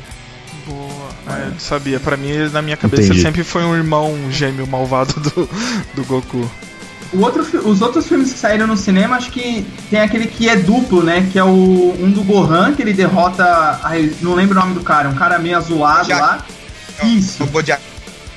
[1.28, 2.00] É, eu não sabia.
[2.00, 3.20] Pra mim, na minha cabeça, Entendi.
[3.20, 5.50] ele sempre foi um irmão gêmeo malvado do,
[5.96, 6.50] do Goku.
[7.14, 10.56] O outro, os outros filmes que saíram no cinema, acho que tem aquele que é
[10.56, 11.30] duplo, né?
[11.32, 13.80] Que é o um do Gohan, que ele derrota.
[13.84, 16.46] ai, não lembro o nome do cara, um cara meio azulado lá.
[17.04, 17.44] Isso.
[17.44, 17.82] O Bojack.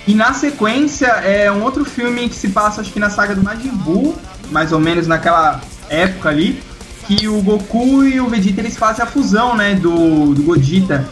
[0.06, 3.42] E na sequência é um outro filme que se passa, acho que na saga do
[3.42, 4.16] Majin Buu,
[4.50, 6.62] mais ou menos naquela época ali,
[7.06, 9.74] que o Goku e o Vegeta eles fazem a fusão, né?
[9.74, 11.08] Do, do Godita.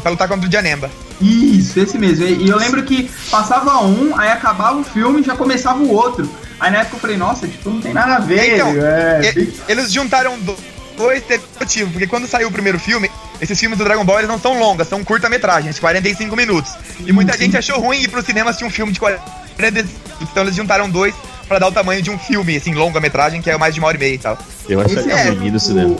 [0.00, 0.90] Pra lutar contra o Janemba.
[1.20, 2.26] Isso, esse mesmo.
[2.26, 6.28] E eu lembro que passava um, aí acabava o filme e já começava o outro.
[6.60, 8.54] Aí na época eu falei, nossa, tipo, não tem nada a ver.
[8.54, 10.56] Então, é, E- Eles juntaram do-
[10.96, 14.28] dois teve motivo, porque quando saiu o primeiro filme, esses filmes do Dragon Ball eles
[14.30, 16.72] não são longas, são curta-metragens, de 45 minutos.
[17.04, 17.40] E muita Sim.
[17.40, 19.90] gente achou ruim ir pro cinema assistir um filme de 45 minutos,
[20.22, 21.14] então eles juntaram dois
[21.46, 23.96] pra dar o tamanho de um filme, assim, longa-metragem, que é mais de uma hora
[23.96, 24.38] e meia e tal.
[24.68, 25.96] Eu Esse acharia é, do, cinema.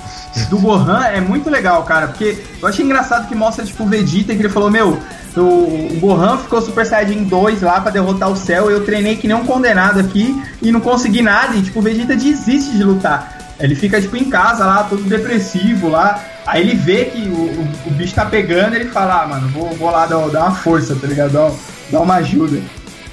[0.50, 4.35] do Gohan é muito legal, cara, porque eu achei engraçado que mostra, tipo, o Vegeta,
[4.35, 4.98] que ele falou, meu,
[5.37, 9.28] o, o Gohan ficou Super Saiyajin 2 lá pra derrotar o céu, eu treinei que
[9.28, 13.37] nem um condenado aqui e não consegui nada, e, tipo, o Vegeta desiste de lutar.
[13.59, 17.68] Ele fica, tipo, em casa lá, todo depressivo lá, aí ele vê que o, o,
[17.87, 20.94] o bicho tá pegando, ele fala, ah, mano, vou, vou lá dar, dar uma força,
[20.94, 21.32] tá ligado?
[21.32, 21.50] Dar,
[21.90, 22.61] dar uma ajuda.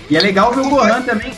[0.10, 1.38] E é legal ver o Gohan também, que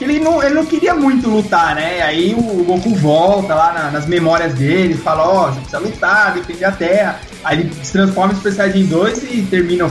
[0.00, 2.02] ele não, ele não queria muito lutar, né?
[2.02, 6.64] Aí o, Goku volta lá na- nas memórias dele, fala, ó, você precisa lutar, defender
[6.64, 7.20] a Terra.
[7.44, 9.88] Aí ele se transforma em Super Saiyajin 2 e termina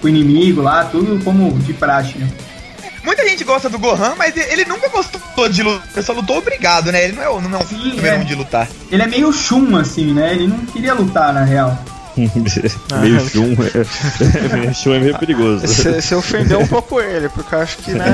[0.00, 2.28] com o inimigo lá, tudo como de praxe, né?
[3.04, 6.92] Muita gente gosta do Gohan, mas ele nunca gostou de lutar, ele só lutou obrigado,
[6.92, 7.04] né?
[7.04, 8.18] Ele não é, o- não é um Sim, é.
[8.18, 8.68] de lutar.
[8.92, 10.32] Ele é meio chum, assim, né?
[10.32, 11.76] Ele não queria lutar, na real.
[13.00, 13.56] meio chum.
[13.74, 15.66] É, meio chum é meio perigoso.
[15.66, 18.06] Você você ofendeu um pouco ele, porque eu acho que, né?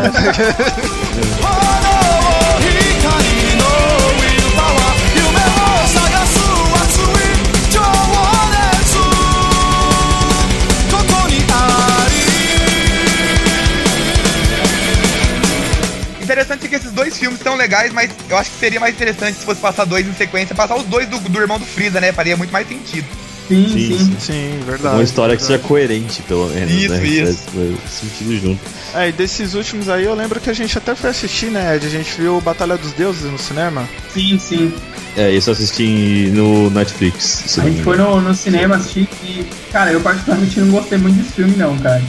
[16.34, 19.44] interessante que esses dois filmes são legais, mas eu acho que seria mais interessante se
[19.44, 22.12] fosse passar dois em sequência, passar os dois do, do irmão do Freeza, né?
[22.12, 23.06] Faria muito mais sentido.
[23.48, 24.16] Sim, Sim, sim.
[24.18, 24.96] Sim, verdade.
[24.96, 25.62] Uma história que verdade.
[25.62, 26.72] seja coerente, pelo menos.
[26.72, 27.04] Isso, né?
[27.06, 27.44] isso.
[27.88, 28.60] Sentido junto.
[28.94, 31.86] É, e desses últimos aí eu lembro que a gente até foi assistir, né, Ed?
[31.86, 33.86] A gente viu Batalha dos Deuses no cinema.
[34.12, 34.72] Sim, sim.
[35.16, 37.58] É, isso eu assisti no Netflix.
[37.58, 41.32] A gente foi no, no cinema assistir e, cara, eu particularmente não gostei muito desse
[41.34, 42.02] filme, não, cara.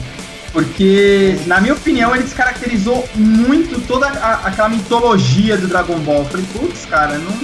[0.54, 6.20] Porque, na minha opinião, ele descaracterizou muito toda a- aquela mitologia do Dragon Ball.
[6.20, 7.38] Eu falei, putz, cara, não.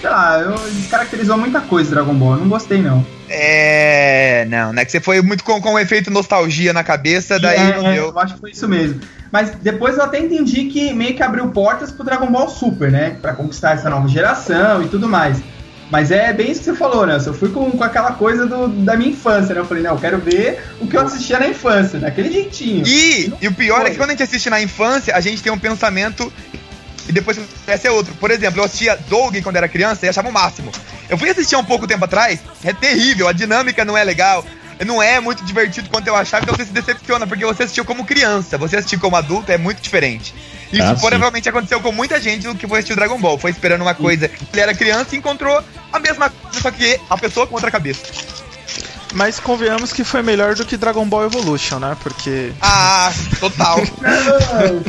[0.00, 2.32] Sei lá, eu, ele descaracterizou muita coisa do Dragon Ball.
[2.32, 3.04] Eu não gostei, não.
[3.28, 4.46] É.
[4.48, 4.84] Não, né?
[4.84, 7.94] Que você foi muito com, com o efeito nostalgia na cabeça, daí É, não é,
[7.94, 8.04] deu.
[8.08, 9.00] eu acho que foi isso mesmo.
[9.32, 13.16] Mas depois eu até entendi que meio que abriu portas pro Dragon Ball Super, né?
[13.20, 15.38] Pra conquistar essa nova geração e tudo mais.
[15.90, 17.18] Mas é bem isso que você falou, né?
[17.24, 19.60] Eu fui com, com aquela coisa do, da minha infância, né?
[19.60, 22.86] Eu falei, não, eu quero ver o que eu assistia na infância, daquele jeitinho.
[22.86, 23.90] E, e o pior é Foi.
[23.90, 26.32] que quando a gente assiste na infância, a gente tem um pensamento
[27.14, 27.38] depois
[27.68, 28.12] esse é outro.
[28.16, 30.70] Por exemplo, eu assistia Doug quando era criança e achava o máximo.
[31.08, 34.44] Eu fui assistir há um pouco tempo atrás, é terrível, a dinâmica não é legal,
[34.86, 38.04] não é muito divertido quanto eu achava, então você se decepciona, porque você assistiu como
[38.04, 40.34] criança, você assistiu como adulto é muito diferente.
[40.72, 41.00] Isso Ah, sim.
[41.00, 43.38] provavelmente aconteceu com muita gente que foi assistir Dragon Ball.
[43.38, 44.28] Foi esperando uma coisa.
[44.52, 45.62] Ele era criança e encontrou
[45.92, 48.02] a mesma coisa, só que a pessoa com outra cabeça.
[49.12, 51.96] Mas convenhamos que foi melhor do que Dragon Ball Evolution, né?
[52.02, 52.50] Porque.
[52.60, 53.78] Ah, total.
[54.02, 54.82] Não,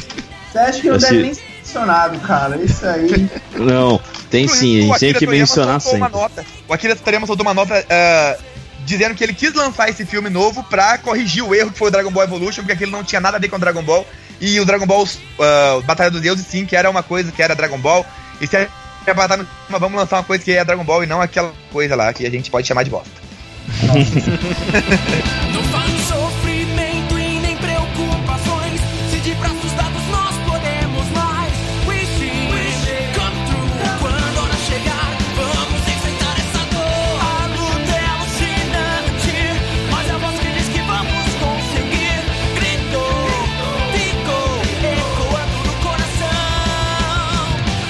[0.51, 1.35] você acha que não Esse- deve nem
[1.75, 2.57] mencionado, cara?
[2.57, 3.29] Isso aí.
[3.55, 3.99] Não,
[4.29, 6.09] tem sim, a gente tem que mencionar sempre.
[6.09, 6.45] nota.
[6.67, 8.37] O Akira Toriyama soltou uma nota ah,
[8.85, 11.91] dizendo que ele quis lançar esse filme novo pra corrigir o erro que foi o
[11.91, 14.05] Dragon Ball Evolution, porque aquilo não tinha nada a ver com o Dragon Ball.
[14.39, 15.07] E o Dragon Ball
[15.39, 18.05] ah, Batalha dos Deuses, sim, que era uma coisa que era Dragon Ball.
[18.39, 21.03] E se é pra estar no mas vamos lançar uma coisa que é Dragon Ball
[21.03, 23.25] e não aquela coisa lá que a gente pode chamar de bosta.
[23.83, 23.95] Não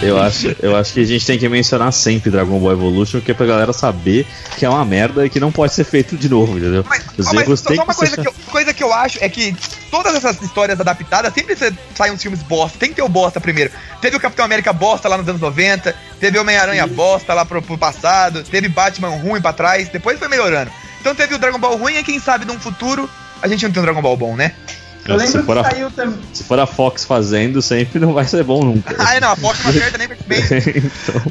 [0.07, 3.31] Eu acho, eu acho que a gente tem que mencionar sempre Dragon Ball Evolution, que
[3.31, 4.25] é pra galera saber
[4.57, 6.85] que é uma merda e que não pode ser feito de novo, entendeu?
[6.87, 8.93] Mas, Os mas erros só, só uma que coisa ser- que, eu, coisa que eu
[8.93, 9.55] acho é que
[9.89, 11.55] todas essas histórias adaptadas sempre
[11.95, 12.77] saem uns filmes bosta.
[12.77, 13.71] Tem que ter o bosta primeiro.
[14.01, 17.61] Teve o Capitão América bosta lá nos anos 90, teve o Homem-Aranha bosta lá pro,
[17.61, 20.71] pro passado, teve Batman ruim pra trás, depois foi melhorando.
[21.01, 23.09] Então teve o Dragon Ball ruim e quem sabe num futuro
[23.41, 24.53] a gente não tem um Dragon Ball bom, né?
[25.07, 26.19] Eu se, lembro for que a, saiu também.
[26.33, 28.95] se for a Fox fazendo, sempre não vai ser bom nunca.
[28.99, 30.17] Ah, não, a Fox não acerta nem bem.
[30.39, 31.21] então,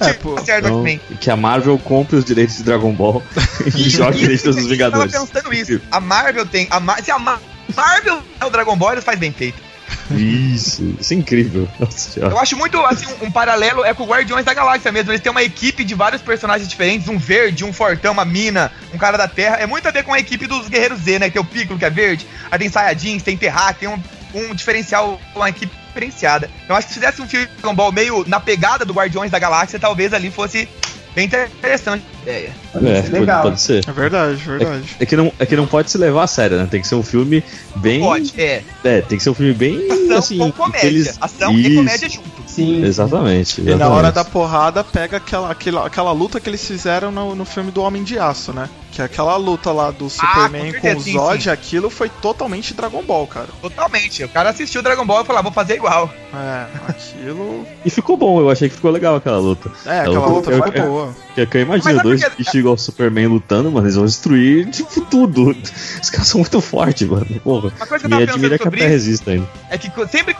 [0.08, 1.00] É, pô, acerta então, bem.
[1.20, 3.22] que a Marvel compre os direitos de Dragon Ball
[3.76, 5.12] e jogue os direitos dos Eu Vingadores.
[5.12, 5.80] tava pensando isso.
[5.90, 6.66] A Marvel tem.
[6.70, 7.40] A Mar- se a Mar-
[7.76, 9.69] Marvel é o Dragon Ball, eles faz bem feito.
[10.10, 11.68] Isso, isso é incrível.
[11.78, 12.20] Nossa.
[12.20, 15.10] Eu acho muito, assim, um, um paralelo é com o Guardiões da Galáxia mesmo.
[15.10, 18.98] Eles têm uma equipe de vários personagens diferentes, um verde, um fortão, uma mina, um
[18.98, 19.56] cara da Terra.
[19.56, 21.30] É muito a ver com a equipe dos Guerreiros Z, né?
[21.30, 24.00] Tem o Piccolo, que é verde, aí tem Saiyajins, tem Terra, tem um,
[24.34, 26.50] um diferencial, uma equipe diferenciada.
[26.64, 29.30] Então acho que se fizesse um filme de Dragon Ball meio na pegada do Guardiões
[29.30, 30.68] da Galáxia, talvez ali fosse
[31.14, 32.50] bem interessante a ideia.
[32.72, 33.42] Pode É, ser pode, legal.
[33.42, 33.84] pode ser.
[33.88, 34.96] É verdade, verdade.
[35.00, 36.68] É que, não, é que não pode se levar a sério, né?
[36.70, 37.42] Tem que ser um filme
[37.76, 38.00] bem.
[38.00, 38.62] Pode, é.
[38.84, 39.90] É, tem que ser um filme bem.
[39.90, 40.86] Ação assim, com comédia.
[40.86, 42.29] eles- Ação e Isso, comédia junto.
[42.50, 42.84] Sim.
[42.84, 43.60] Exatamente.
[43.60, 43.96] E na exatamente.
[43.98, 47.82] hora da porrada pega aquela, aquela, aquela luta que eles fizeram no, no filme do
[47.82, 48.68] Homem de Aço, né?
[48.92, 51.50] Que é aquela luta lá do Superman com certeza, com o sim, Zod, sim.
[51.50, 53.46] aquilo foi totalmente Dragon Ball, cara.
[53.62, 54.24] Totalmente.
[54.24, 56.10] O cara assistiu Dragon Ball e falou, ah, vou fazer igual.
[56.34, 57.64] É, aquilo.
[57.84, 59.70] E ficou bom, eu achei que ficou legal aquela luta.
[59.86, 61.14] É, aquela Eu- luta eu- foi eu- boa.
[61.28, 63.94] Porque que eu Mas imagino é dois porque- bichos igual o Superman lutando, mano, eles
[63.96, 65.56] vão destruir tipo tudo.
[66.02, 67.26] Os caras são muito fortes, mano.
[67.44, 67.72] Porra.
[67.76, 69.48] Uma coisa que eu Me tava admira pensando que a sobre Terra isso resista ainda.
[69.70, 70.36] é que sempre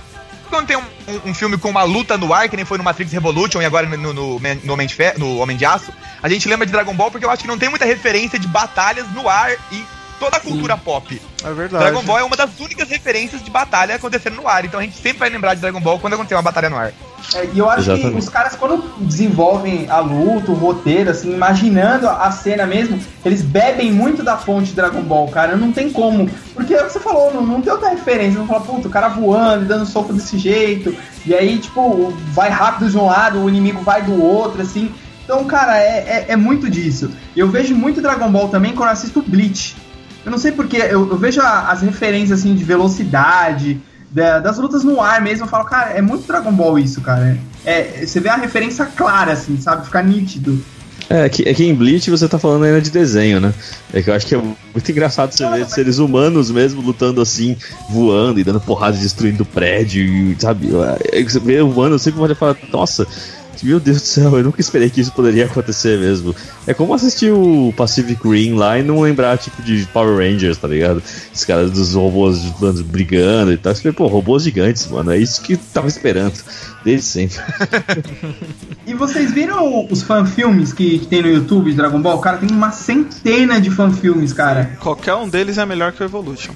[0.51, 2.85] quando tem um, um- um filme com uma luta no ar, que nem foi no
[2.85, 5.93] Matrix Revolution e agora no, no, no Homem de Fe- no Homem de Aço,
[6.23, 8.47] a gente lembra de Dragon Ball porque eu acho que não tem muita referência de
[8.49, 9.87] batalhas no ar em
[10.21, 11.21] toda a cultura pop.
[11.43, 11.83] É verdade.
[11.83, 14.97] Dragon Ball é uma das únicas referências de batalha acontecendo no ar, então a gente
[14.97, 16.93] sempre vai lembrar de Dragon Ball quando acontecer uma batalha no ar.
[17.35, 18.13] É, e eu acho Exatamente.
[18.13, 23.43] que os caras, quando desenvolvem a luta, o roteiro, assim, imaginando a cena mesmo, eles
[23.43, 25.57] bebem muito da fonte de Dragon Ball, cara.
[25.57, 26.29] Não tem como.
[26.55, 28.39] Porque é o que você falou, não, não tem outra referência.
[28.39, 30.95] Não fala, puta, o cara voando, dando soco desse jeito.
[31.25, 34.93] E aí, tipo, vai rápido de um lado, o inimigo vai do outro, assim.
[35.25, 37.11] Então, cara, é, é, é muito disso.
[37.37, 39.77] E eu vejo muito Dragon Ball também quando eu assisto Bleach.
[40.25, 44.59] Eu não sei porque, eu, eu vejo a- as referências assim de velocidade, da- das
[44.59, 47.39] lutas no ar mesmo, eu falo, cara, é muito Dragon Ball isso, cara.
[47.65, 49.85] É, você vê a referência clara, assim, sabe?
[49.87, 50.63] Fica nítido.
[51.09, 53.53] É que, é que em Bleach você tá falando ainda de desenho, né?
[53.93, 57.57] É que eu acho que é muito engraçado você ver seres humanos mesmo lutando assim,
[57.91, 60.69] voando e dando porrada e destruindo prédio, e, sabe?
[61.13, 63.05] Aí você vê humano, sempre vou falar, nossa,
[63.67, 66.35] meu Deus do céu, eu nunca esperei que isso poderia acontecer mesmo.
[66.67, 70.69] É como assistir o Pacific Rim lá e não lembrar, tipo, de Power Rangers, tá
[70.69, 71.03] ligado?
[71.35, 73.75] Os caras dos robôs mano, brigando e tal.
[73.75, 76.35] Você falei, pô, robôs gigantes, mano, é isso que eu tava esperando.
[76.85, 77.39] Desde sempre.
[78.87, 82.19] E vocês viram os fanfilmes que, que tem no YouTube de Dragon Ball?
[82.19, 84.77] Cara, tem uma centena de fanfilmes, cara.
[84.81, 86.53] Qualquer um deles é melhor que o Evolution.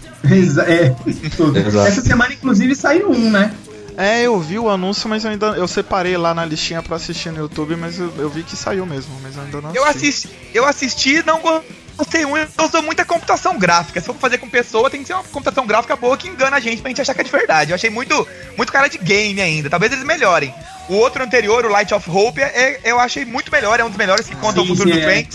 [0.66, 0.88] É,
[1.36, 1.56] tudo.
[1.56, 1.86] Exato.
[1.86, 3.52] Essa semana, inclusive, saiu um, né?
[3.96, 5.46] É, eu vi o anúncio, mas eu ainda.
[5.48, 8.84] Eu separei lá na listinha pra assistir no YouTube, mas eu, eu vi que saiu
[8.84, 11.40] mesmo, mas eu ainda não Eu assisti, eu assisti não
[11.96, 14.00] gostei muito, eu uso muita computação gráfica.
[14.00, 16.60] Se for fazer com pessoa, tem que ser uma computação gráfica boa que engana a
[16.60, 17.70] gente pra gente achar que é de verdade.
[17.70, 18.26] Eu achei muito,
[18.56, 19.70] muito cara de game ainda.
[19.70, 20.52] Talvez eles melhorem.
[20.88, 23.96] O outro anterior, o Light of Hope, é, eu achei muito melhor, é um dos
[23.96, 25.26] melhores que conta o futuro sim, do é.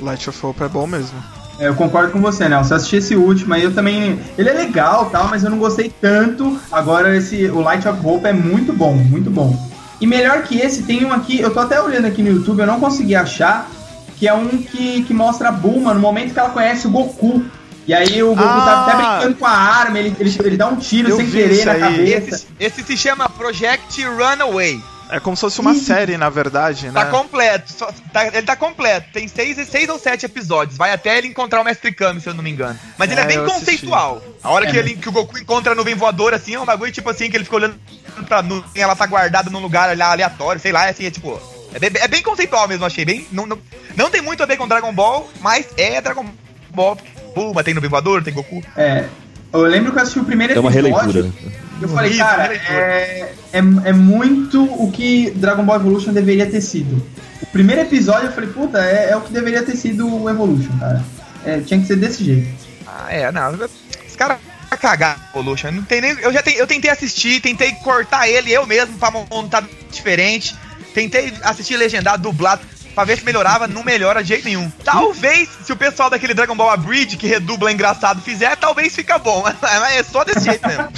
[0.00, 1.33] Light of Hope é bom mesmo.
[1.58, 2.74] É, eu concordo com você, Nelson.
[2.74, 4.18] Eu assisti esse último aí, eu também.
[4.36, 6.58] Ele é legal tal, mas eu não gostei tanto.
[6.70, 9.56] Agora, esse, o Light of Hope é muito bom, muito bom.
[10.00, 12.66] E melhor que esse, tem um aqui, eu tô até olhando aqui no YouTube, eu
[12.66, 13.70] não consegui achar,
[14.18, 17.44] que é um que, que mostra a Bulma no momento que ela conhece o Goku.
[17.86, 18.96] E aí o Goku tá até Ah!
[19.18, 21.80] brincando com a arma, ele, ele, ele dá um tiro sem querer na aí.
[21.80, 22.34] cabeça.
[22.34, 24.80] Esse, esse se chama Project Runaway.
[25.10, 26.92] É como se fosse uma série, na verdade, né?
[26.92, 29.08] Tá completo, só- tá- ele tá completo.
[29.12, 30.76] Tem seis, seis ou sete episódios.
[30.78, 32.78] Vai até ele encontrar o Mestre Kami, se eu não me engano.
[32.98, 33.64] Mas ele é, É, bem eu assisti.
[33.64, 34.22] conceitual.
[34.42, 34.78] A hora É, que, né?
[34.80, 37.36] ele, que o Goku encontra a nuvem voadora, assim, é um bagulho tipo assim, que
[37.36, 37.78] ele fica olhando
[38.26, 41.38] pra nuvem, ela tá guardada num lugar lá aleatório, sei lá, assim, é tipo.
[41.74, 43.04] É bem, é bem conceitual mesmo, achei.
[43.04, 43.58] Bem, não, não,
[43.96, 46.24] não tem muito a ver com Dragon Ball, mas é Dragon
[46.70, 46.96] Ball.
[47.34, 48.62] Puma, tem nuvem voadora, tem Goku.
[48.76, 49.04] É.
[49.52, 51.22] Eu lembro que eu assisti o primeiro É uma episódio.
[51.22, 51.54] releitura.
[51.82, 52.76] Eu falei, Isso, cara, releitura.
[52.78, 57.04] é, é, é muito o que Dragon Ball Evolution deveria ter sido.
[57.42, 60.72] O primeiro episódio eu falei, puta, é, é o que deveria ter sido o Evolution,
[60.78, 61.04] cara.
[61.44, 62.48] É, tinha que ser desse jeito.
[62.86, 63.52] Ah, é, não.
[63.52, 64.38] Os caras
[64.80, 65.70] cagaram o Evolution.
[65.72, 69.10] Não tem nem, eu já tem- eu tentei assistir, tentei cortar ele eu mesmo pra
[69.10, 70.54] montar diferente.
[70.94, 72.62] Tentei assistir legendado, dublado,
[72.94, 74.70] pra ver se melhorava, não melhora de jeito nenhum.
[74.84, 79.42] Talvez, se o pessoal daquele Dragon Ball Abridge, que redubla engraçado, fizer, talvez fica bom.
[79.60, 80.88] Mas é só desse jeito mesmo.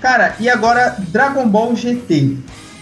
[0.00, 2.38] Cara, e agora Dragon Ball GT.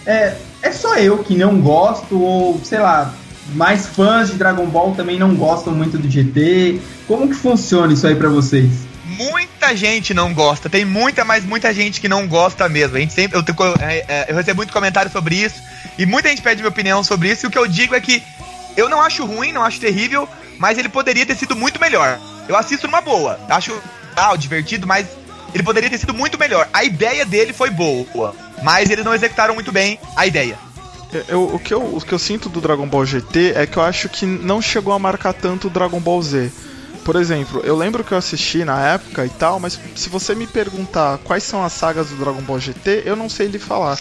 [0.09, 3.13] É, é só eu que não gosto, ou sei lá,
[3.53, 6.79] mais fãs de Dragon Ball também não gostam muito do GT.
[7.07, 8.71] Como que funciona isso aí pra vocês?
[9.05, 12.95] Muita gente não gosta, tem muita, mas muita gente que não gosta mesmo.
[12.97, 15.61] A gente sempre, eu, tenho- é, é, eu recebo muito comentário sobre isso
[15.97, 17.45] e muita gente pede minha opinião sobre isso.
[17.45, 18.23] E o que eu digo é que
[18.77, 22.17] eu não acho ruim, não acho terrível, mas ele poderia ter sido muito melhor.
[22.47, 23.73] Eu assisto numa boa, acho
[24.09, 25.05] legal, divertido, mas
[25.53, 26.67] ele poderia ter sido muito melhor.
[26.73, 28.33] A ideia dele foi boa,
[28.63, 30.57] mas eles não executaram muito bem a ideia.
[31.27, 33.83] Eu- o, que eu, o que eu sinto do Dragon Ball GT é que eu
[33.83, 36.51] acho que não chegou a marcar tanto o Dragon Ball Z.
[37.03, 40.45] Por exemplo, eu lembro que eu assisti na época e tal, mas se você me
[40.45, 43.97] perguntar quais são as sagas do Dragon Ball GT, eu não sei lhe falar.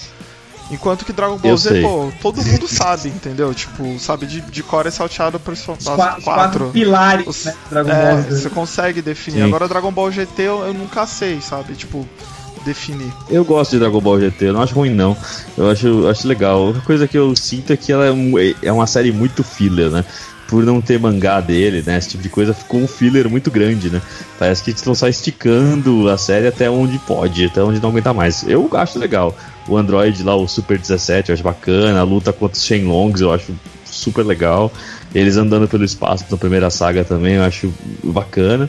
[0.70, 1.80] Enquanto que Dragon Ball Eu Z, sei.
[1.82, 3.54] pô, todo mundo sabe, entendeu?
[3.54, 6.68] Tipo, sabe de, de cor é salteado por as Os qua- os quatro.
[6.74, 8.36] pilares Os- né, Dragon É, Ball Z.
[8.42, 9.38] você consegue definir.
[9.38, 9.46] Sim.
[9.46, 11.74] Agora Dragon Ball GT eu, eu nunca sei, sabe?
[11.74, 12.06] Tipo,
[12.64, 13.12] definir.
[13.28, 15.16] Eu gosto de Dragon Ball GT, eu não acho ruim não.
[15.56, 16.58] Eu acho, acho legal.
[16.58, 19.90] A única coisa que eu sinto é que ela é, é uma série muito filler,
[19.90, 20.04] né?
[20.48, 21.98] Por não ter mangá dele, né?
[21.98, 24.00] Esse tipo de coisa ficou um filler muito grande, né?
[24.38, 28.14] Parece que eles estão só esticando a série até onde pode, até onde não aguenta
[28.14, 28.42] mais.
[28.48, 29.36] Eu acho legal.
[29.66, 32.00] O Android lá, o Super 17, eu acho bacana.
[32.00, 33.52] A luta contra os Shenlongs eu acho
[33.84, 34.72] super legal.
[35.14, 38.68] Eles andando pelo espaço na primeira saga também eu acho bacana.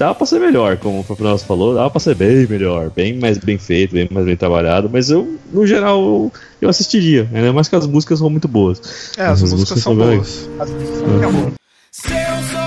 [0.00, 3.36] Dava pra ser melhor, como o Fernando falou, dava pra ser bem melhor, bem mais
[3.36, 6.32] bem feito, bem mais bem trabalhado, mas eu, no geral, eu,
[6.62, 8.80] eu assistiria, ainda mais que as músicas são muito boas.
[9.18, 10.48] É, as Essas músicas são bem- boas.
[11.92, 12.59] Seu sorriso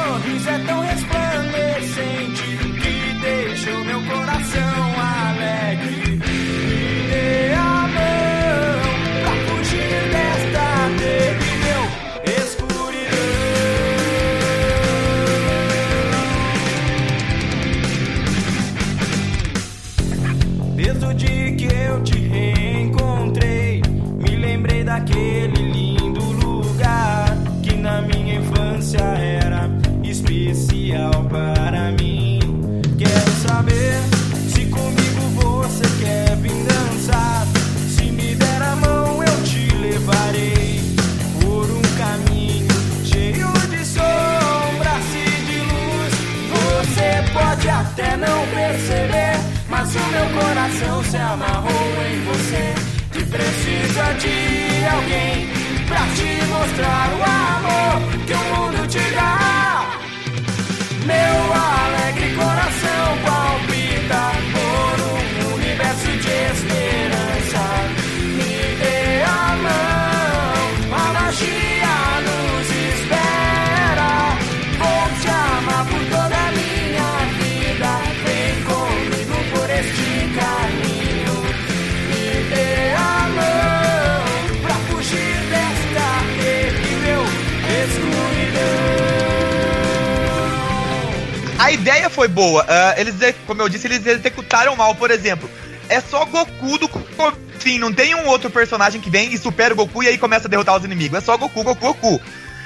[93.00, 93.16] eles,
[93.46, 95.50] como eu disse, eles executaram mal, por exemplo.
[95.90, 96.90] É só Goku do
[97.60, 100.48] Sim, não tem um outro personagem que vem e supera o Goku e aí começa
[100.48, 101.18] a derrotar os inimigos.
[101.18, 102.22] É só Goku, Goku, Goku.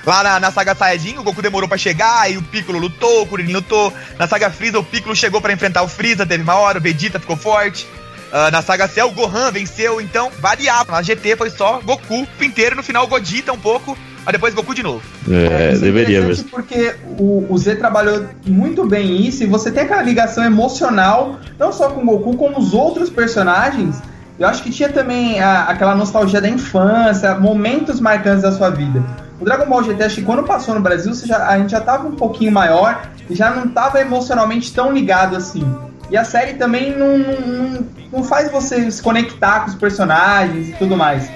[0.05, 3.28] Lá na, na saga Saiyajin, o Goku demorou pra chegar, aí o Piccolo lutou, o
[3.28, 3.93] Kuririn lutou.
[4.17, 7.19] Na saga Freeza, o Piccolo chegou pra enfrentar o Freeza, teve uma hora, o Vegeta
[7.19, 7.86] ficou forte.
[8.32, 10.91] Ah, na saga Cell, o Gohan venceu, então variava.
[10.93, 13.97] Na GT foi só Goku inteiro, no final Godita um pouco,
[14.28, 15.01] mas depois Goku de novo.
[15.30, 16.49] É, Isso deveria interessante mesmo.
[16.51, 21.71] Porque o, o Z trabalhou muito bem isso e você tem aquela ligação emocional, não
[21.71, 24.01] só com o Goku, como os outros personagens.
[24.38, 29.01] Eu acho que tinha também a- aquela nostalgia da infância, momentos marcantes da sua vida.
[29.39, 31.80] O Dragon Ball GT, acho que quando passou no Brasil, você já- a gente já
[31.80, 35.65] tava um pouquinho maior e já não tava emocionalmente tão ligado assim.
[36.11, 40.73] E a série também não, não, não faz você se conectar com os personagens e
[40.73, 41.30] tudo mais.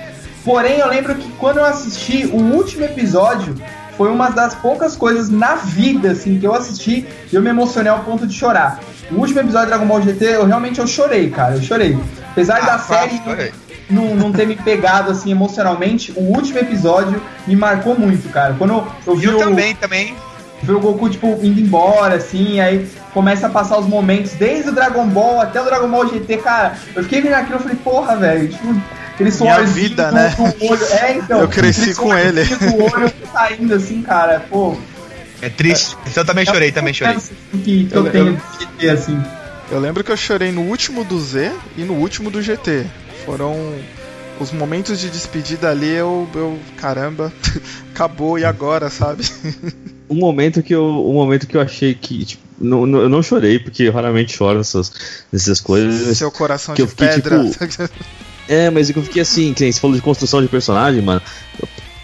[0.44, 3.56] Porém, eu lembro que quando eu assisti o último episódio,
[3.98, 7.92] foi uma das poucas coisas na vida assim que eu assisti e eu me emocionei
[7.92, 8.80] ao ponto de chorar.
[9.12, 11.98] O último episódio de Dragon Ball GT, eu realmente eu chorei, cara, eu chorei.
[12.32, 13.22] Apesar Ah, da série
[13.89, 18.56] não, não ter me pegado assim emocionalmente, o último episódio me marcou muito, cara.
[18.58, 20.16] Quando eu, eu vi Eu o, também, também.
[20.64, 24.72] ver o Goku, tipo, indo embora, assim, aí começa a passar os momentos, desde o
[24.72, 28.16] Dragon Ball até o Dragon Ball GT, cara, eu fiquei vendo aquilo e falei, porra,
[28.16, 28.74] velho, tipo,
[29.14, 30.36] aquele suorzinho vida, do, né?
[30.38, 30.86] do olho.
[30.86, 31.39] É, então.
[31.41, 32.43] Eu cresci com ele.
[32.45, 34.78] do olho saindo, assim, cara, pô.
[35.41, 35.97] É triste.
[36.16, 37.18] Eu também chorei, também chorei.
[37.64, 39.24] Que, que eu, Eu- tenho eu- de GT, assim.
[39.72, 42.86] Eu lembro que eu chorei no último do Z e no último do GT.
[43.26, 43.55] Foram
[44.39, 47.32] os momentos de despedida ali, eu, eu caramba,
[47.93, 49.24] acabou e agora, sabe?
[50.09, 53.24] Um momento que eu, um momento que eu achei que, tipo, não, não- eu não
[53.24, 54.91] chorei, porque eu raramente choro nessas,
[55.32, 56.18] nessas coisas.
[56.18, 57.41] Seu coração que de eu fiquei, pedra.
[58.52, 61.22] É, mas é eu fiquei assim, que você falou de construção de personagem, mano.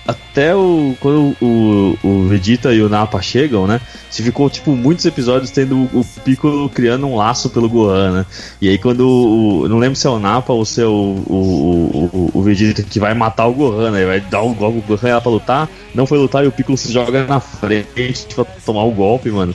[0.08, 0.96] Até o.
[1.02, 3.82] Quando o, o Vegeta e o Nappa chegam, né?
[4.10, 8.26] Você ficou, tipo, muitos episódios tendo o, Piccolo criando um laço pelo Gohan, né?
[8.62, 9.68] E aí quando o.
[9.68, 10.90] Não lembro se é o Nappa ou se é o,
[11.28, 14.06] o, o, o Vegeta que vai matar o Gohan, né?
[14.06, 16.78] Vai dar o golpe, o Gohan era pra lutar, não foi lutar e o Piccolo
[16.78, 19.54] se joga na frente pra tomar o golpe, mano.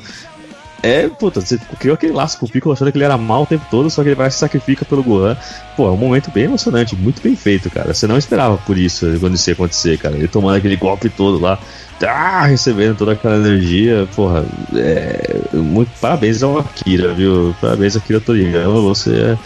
[0.82, 3.46] É, puta, você criou aquele laço com o Piccolo achando que ele era mal o
[3.46, 5.36] tempo todo, só que ele vai se sacrifica pelo Gohan.
[5.76, 7.94] Pô, é um momento bem emocionante, muito bem feito, cara.
[7.94, 10.16] Você não esperava por isso quando isso ia acontecer, cara.
[10.16, 11.56] Ele tomando aquele golpe todo lá,
[12.00, 14.44] tá, recebendo toda aquela energia, porra.
[14.74, 17.54] É, muito parabéns ao Akira, viu?
[17.60, 18.80] Parabéns, Akira Toriyama.
[18.80, 19.38] Você é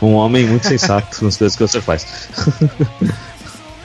[0.00, 2.28] um homem muito sensato nas coisas que você faz.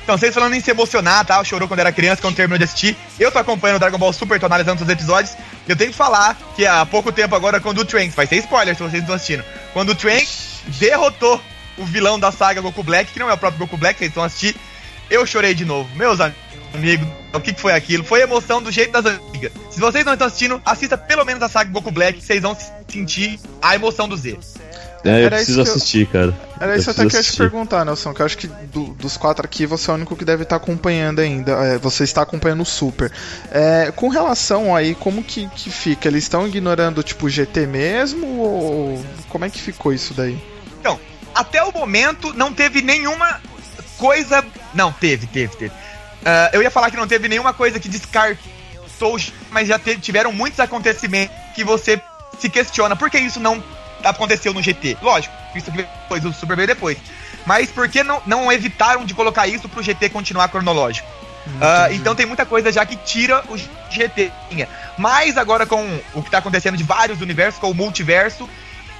[0.09, 1.43] Então, vocês falando em se emocionar, tá?
[1.43, 2.97] Chorou quando era criança, quando terminou de assistir.
[3.19, 5.37] Eu tô acompanhando o Dragon Ball Super, tô analisando os episódios.
[5.67, 8.75] Eu tenho que falar que há pouco tempo agora, quando o Trunks, vai ser spoiler
[8.75, 11.39] se vocês estão assistindo, quando o Trunks derrotou
[11.77, 14.23] o vilão da saga Goku Black, que não é o próprio Goku Black, vocês estão
[14.23, 14.59] assistindo,
[15.11, 15.87] eu chorei de novo.
[15.95, 18.03] Meus amigos, o que, que foi aquilo?
[18.03, 19.51] Foi emoção do jeito das antigas.
[19.69, 22.57] Se vocês não estão assistindo, assista pelo menos a saga Goku Black, vocês vão
[22.87, 24.39] sentir a emoção do Z.
[25.05, 26.33] É, eu Era preciso isso que eu- assistir, cara.
[26.59, 27.37] Era isso Eu até que eu ia te assistir.
[27.37, 30.25] perguntar, Nelson, que eu acho que do- dos quatro aqui você é o único que
[30.25, 31.51] deve estar acompanhando ainda.
[31.53, 33.11] é, você está acompanhando o Super.
[33.51, 36.07] É, com relação aí, como que, que fica?
[36.09, 38.27] Eles estão ignorando tipo o GT mesmo?
[38.39, 40.37] Ou como é que ficou isso daí?
[40.79, 40.99] Então,
[41.33, 43.39] até o momento não teve nenhuma
[43.97, 44.43] coisa.
[44.73, 45.71] Não, teve, teve, teve.
[46.25, 49.17] Ah, eu ia falar que não teve nenhuma coisa que descartou,
[49.49, 52.01] mas já te- tiveram muitos acontecimentos que você
[52.37, 53.63] se questiona por que isso não
[54.03, 54.97] aconteceu no GT.
[55.01, 56.97] Lógico, isso depois, o Super veio depois.
[57.45, 61.07] Mas por que não, não evitaram de colocar isso pro GT continuar cronológico?
[61.61, 63.57] Ah, então tem muita coisa já que tira o
[63.89, 64.31] GT.
[64.97, 68.47] Mas agora com o que tá acontecendo de vários universos, com o multiverso,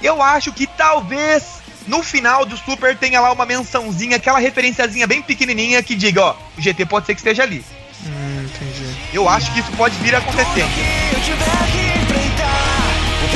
[0.02, 5.22] eu acho que talvez no final do Super tenha lá uma mençãozinha, aquela referenciazinha bem
[5.22, 7.64] pequenininha que diga, ó, o GT pode ser que esteja ali.
[8.06, 8.96] Hum, entendi.
[9.12, 10.20] Eu acho que isso pode vir a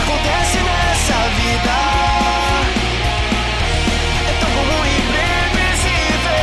[0.05, 1.75] acontece nessa vida
[4.29, 6.43] é tão comum e imprevisível.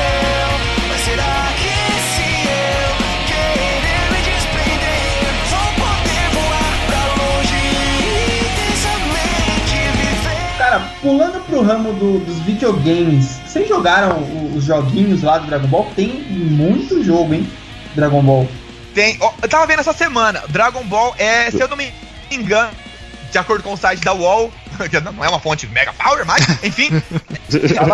[0.90, 1.76] Mas será que
[2.12, 2.92] se eu
[3.28, 10.58] querer me desprender, vou poder voar pra longe e intensamente viver?
[10.58, 14.18] Cara, pulando pro ramo do- dos videogames, vocês jogaram
[14.56, 15.92] os joguinhos lá do Dragon Ball?
[15.96, 17.48] Tem muito jogo, hein?
[17.96, 18.48] Dragon Ball.
[18.94, 19.18] Tem.
[19.22, 20.42] ó, eu tava vendo essa semana.
[20.50, 21.92] Dragon Ball é, se eu não me
[22.30, 22.72] engano,
[23.32, 24.52] de acordo com o site da UOL,
[24.90, 26.90] que não é uma fonte mega power, mas, enfim,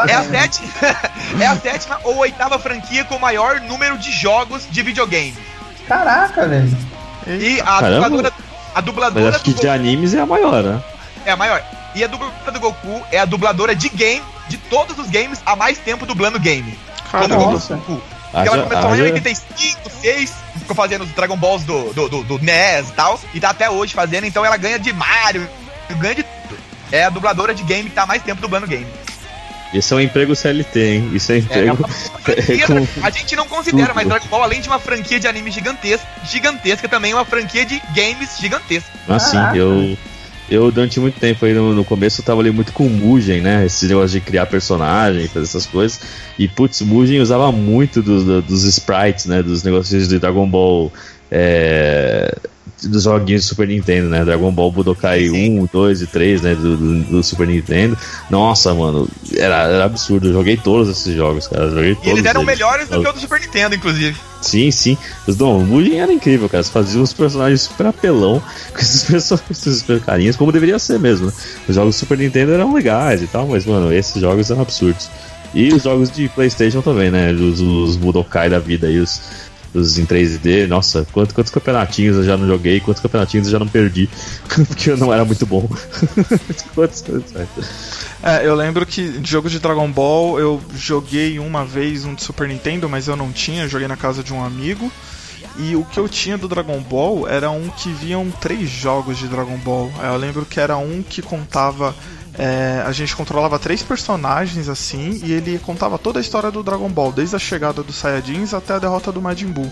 [0.09, 0.67] é a, sétima,
[1.39, 5.37] é a sétima ou oitava franquia com o maior número de jogos de videogame.
[5.87, 6.77] Caraca, velho.
[7.27, 8.09] E a Caramba.
[8.09, 8.33] dubladora.
[8.73, 10.81] A Mas dubladora acho que do de animes é a maior, né?
[11.25, 11.63] É a maior.
[11.95, 15.55] E a dubladora do Goku é a dubladora de game de todos os games há
[15.55, 16.77] mais tempo dublando game.
[17.11, 17.51] Como Caramba.
[17.51, 17.75] Nossa.
[17.75, 18.01] Goku.
[18.31, 20.33] Porque ela Haja- começou lá em haja- 85, 6,
[20.67, 23.69] ficou fazendo os Dragon Balls do, do, do, do NES e tal, e tá até
[23.69, 25.47] hoje fazendo, então ela ganha de Mario,
[25.97, 26.57] ganha de tudo.
[26.91, 28.85] É a dubladora de game que tá mais tempo dublando game.
[29.73, 31.11] Esse é um emprego CLT, hein?
[31.13, 31.75] Isso é É, é emprego.
[31.77, 31.87] uma
[32.23, 35.51] franquia, com- a gente não considera, mas Dragon Ball, além de uma franquia de anime
[35.51, 38.89] gigantesca, gigantesca, também é uma franquia de games gigantesca.
[39.09, 39.57] Assim, Caraca.
[39.57, 39.97] eu.
[40.47, 43.65] Eu, durante muito tempo aí no, no começo, eu trabalhei muito com Mugen, né?
[43.65, 45.99] Esse negócio de criar personagem, fazer essas coisas.
[46.37, 49.43] E, putz, Mugen usava muito dos, do- dos sprites, né?
[49.43, 50.93] Dos negócios de Dragon Ball.
[51.29, 52.33] É,
[52.83, 54.23] dos joguinhos do Super Nintendo, né?
[54.23, 56.55] Dragon Ball Budokai 1, 2 e 3, né?
[56.55, 57.97] Do, do- do Super Nintendo.
[58.29, 60.27] Nossa, mano, era, era absurdo.
[60.27, 61.63] Eu joguei todos esses jogos, cara.
[61.65, 62.53] eu Joguei todos E eles eram eles.
[62.53, 64.15] melhores do que o do Super Nintendo, inclusive.
[64.41, 64.97] Sim, sim.
[65.39, 66.61] Não, o Mugen era incrível, cara.
[66.63, 68.41] Você fazia uns personagens super apelão
[68.73, 71.33] com esses personagens super carinhos, como deveria ser mesmo, né?
[71.67, 75.09] Os jogos do Super Nintendo eram legais e tal, mas, mano, esses jogos eram absurdos.
[75.53, 77.31] E os jogos de Playstation também, né?
[77.31, 79.19] Os, os Budokai da vida aí, os,
[79.73, 80.67] os em 3D.
[80.67, 84.09] Nossa, quantos, quantos campeonatinhos eu já não joguei, quantos campeonatinhos eu já não perdi,
[84.67, 85.67] porque eu não era muito bom.
[86.75, 87.03] quantos,
[88.23, 92.23] É, eu lembro que de jogo de Dragon Ball eu joguei uma vez um de
[92.23, 94.91] Super Nintendo, mas eu não tinha, joguei na casa de um amigo.
[95.59, 99.27] E o que eu tinha do Dragon Ball era um que viam três jogos de
[99.27, 99.91] Dragon Ball.
[100.03, 101.95] É, Eu lembro que era um que contava.
[102.37, 106.89] É, a gente controlava três personagens assim, e ele contava toda a história do Dragon
[106.89, 109.71] Ball, desde a chegada dos Saiyajins até a derrota do Majin Buu.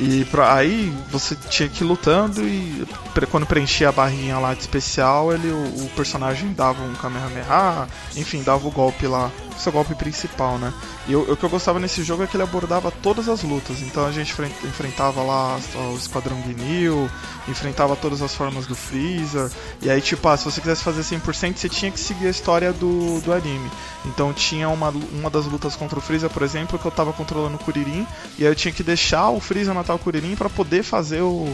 [0.00, 2.84] E pra, aí você tinha que ir lutando e
[3.14, 7.86] pre- quando preenchia a barrinha lá de especial, ele, o, o personagem dava um Kamehameha,
[8.16, 10.72] enfim, dava o golpe lá, o seu golpe principal, né?
[11.06, 13.82] E eu- o que eu gostava nesse jogo é que ele abordava todas as lutas.
[13.82, 15.58] Então a gente enfren- enfrentava lá
[15.92, 17.08] o Esquadrão Ginyu,
[17.46, 19.48] enfrentava todas as formas do Freezer.
[19.80, 22.72] E aí, tipo, ah, se você quisesse fazer 100%, você tinha que seguir a história
[22.72, 23.70] do, do anime.
[24.06, 27.56] Então tinha uma, uma das lutas contra o Freezer, por exemplo, que eu tava controlando
[27.56, 28.06] o Kuririn.
[28.38, 31.46] E aí eu tinha que deixar o Freezer matar o Kuririn pra poder fazer o,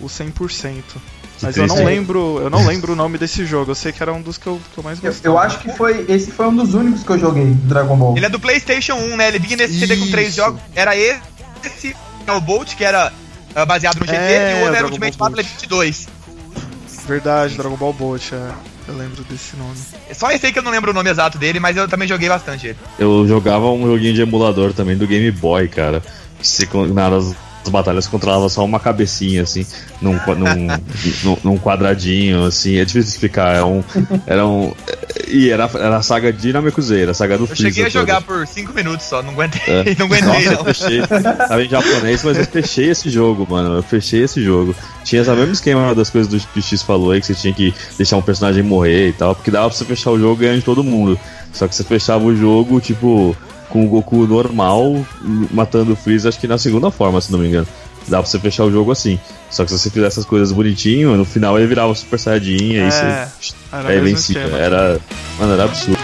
[0.00, 0.82] o 100%.
[1.42, 3.70] Mas eu não lembro, eu não lembro o nome desse jogo.
[3.70, 5.34] Eu sei que era um dos que eu, que eu mais Eu, gostava.
[5.34, 6.04] eu acho que foi.
[6.08, 8.16] Esse foi um dos únicos que eu joguei do Dragon Ball.
[8.16, 9.28] Ele é do PlayStation 1, né?
[9.28, 10.38] Ele vinha nesse CD com três Isso.
[10.38, 10.60] jogos.
[10.74, 11.94] Era esse,
[12.26, 13.12] é o Bolt, que era
[13.54, 16.08] ah, baseado no GT, É, e o outro era Dragon Ultimate Ball Battle 22.
[17.06, 18.50] Verdade, Dragon Ball Bolt, é.
[18.88, 19.76] Eu lembro desse nome.
[20.14, 22.28] Só esse aí que eu não lembro o nome exato dele, mas eu também joguei
[22.28, 22.78] bastante ele.
[22.98, 26.02] Eu jogava um joguinho de emulador também do Game Boy, cara.
[26.38, 26.66] Que se,
[27.62, 29.66] nas batalhas controlava só uma cabecinha, assim,
[30.00, 30.66] num, num,
[31.24, 32.76] num, num quadradinho, assim.
[32.76, 33.56] É difícil de explicar.
[33.56, 33.82] É um,
[34.26, 34.72] era um.
[35.26, 38.38] E era, era a saga de Namekusei, a saga do Eu cheguei a jogar toda.
[38.38, 39.84] por 5 minutos só, não aguentei, É.
[39.98, 40.64] não aguentei Nossa, eu não.
[40.64, 41.00] fechei.
[41.06, 43.76] Tava em japonês, mas eu fechei esse jogo, mano.
[43.76, 44.74] Eu fechei esse jogo.
[45.04, 47.52] Tinha esse mesmo esquema das coisas do que o X falou aí, que você tinha
[47.52, 50.58] que deixar um personagem morrer e tal, porque dava pra você fechar o jogo ganhando
[50.60, 51.18] de todo mundo.
[51.52, 53.36] Só que você fechava o jogo, tipo,
[53.68, 55.04] com o Goku normal,
[55.52, 57.66] matando o Freeza, acho que na segunda forma, se não me engano.
[58.06, 59.20] Dá pra você fechar o jogo assim.
[59.50, 62.88] Só que se você fizesse essas coisas bonitinho, no final ele virava Super Saiyajin, aí
[62.88, 63.54] É, você.
[63.70, 64.38] Era Aí vencia.
[64.38, 64.98] Era.
[65.38, 65.97] Mano, era absurdo.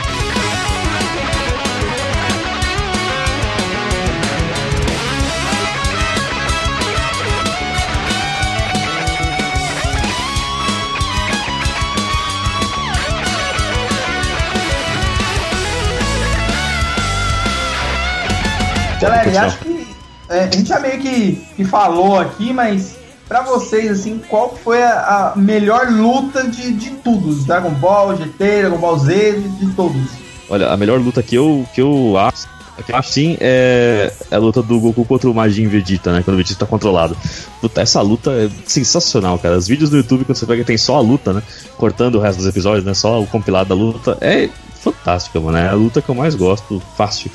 [19.43, 19.87] Acho que
[20.29, 22.97] é, a gente já meio que, que falou aqui, mas
[23.29, 27.35] pra vocês, assim, qual foi a, a melhor luta de, de tudo?
[27.45, 30.03] Dragon Ball, GT, Dragon Ball Z, de, de todos.
[30.49, 32.47] Olha, a melhor luta que eu, que eu acho,
[32.93, 36.23] acho sim é, é a luta do Goku contra o Majin Vegeta, né?
[36.23, 37.17] Quando o Vegeta tá controlado.
[37.61, 39.57] Puta, essa luta é sensacional, cara.
[39.57, 41.43] Os vídeos no YouTube, quando você pega, tem só a luta, né?
[41.77, 42.95] Cortando o resto dos episódios, né?
[42.95, 44.19] Só o compilado da luta.
[44.21, 44.49] É
[44.81, 45.57] fantástica, mano.
[45.57, 46.83] É a luta que eu mais gosto.
[46.97, 47.31] Fácil.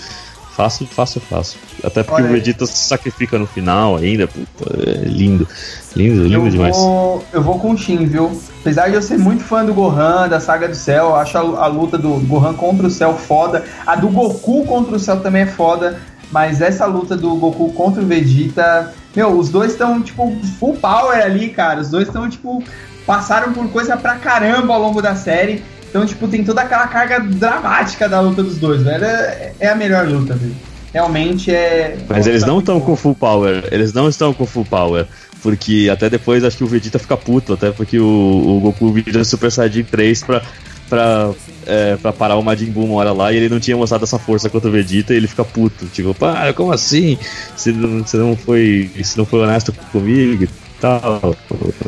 [0.60, 1.58] Fácil, fácil, fácil.
[1.82, 2.34] Até porque Olha o.
[2.34, 4.28] Vegeta se sacrifica no final ainda.
[4.28, 5.48] Puta, é lindo.
[5.96, 6.76] Lindo, lindo eu demais.
[6.76, 8.30] Vou, eu vou com o Shin, viu?
[8.60, 11.68] Apesar de eu ser muito fã do Gohan, da saga do céu, acho a, a
[11.68, 13.64] luta do Gohan contra o céu foda.
[13.88, 15.98] A do Goku contra o céu também é foda.
[16.30, 18.94] Mas essa luta do Goku contra o Vegeta.
[19.16, 20.30] Meu, os dois estão, tipo,
[20.60, 21.80] full power ali, cara.
[21.80, 22.62] Os dois estão, tipo,
[23.06, 25.64] passaram por coisa pra caramba ao longo da série.
[25.90, 29.04] Então, tipo, tem toda aquela carga dramática da luta dos dois, velho.
[29.04, 30.56] É, é a melhor luta, velho.
[30.94, 31.98] Realmente é.
[32.08, 33.68] Mas eles não estão com full power.
[33.72, 35.08] Eles não estão com full power.
[35.42, 39.24] Porque até depois acho que o Vegeta fica puto, até porque o, o Goku vira
[39.24, 40.42] Super Saiyajin 3 pra,
[40.90, 41.32] pra,
[41.66, 44.20] é, pra parar o Majin Buu uma hora lá e ele não tinha mostrado essa
[44.20, 45.86] força contra o Vegeta e ele fica puto.
[45.86, 47.18] Tipo, para, como assim?
[47.56, 48.92] Você não, você não foi.
[48.98, 50.48] Você não foi honesto comigo
[50.80, 51.36] tal.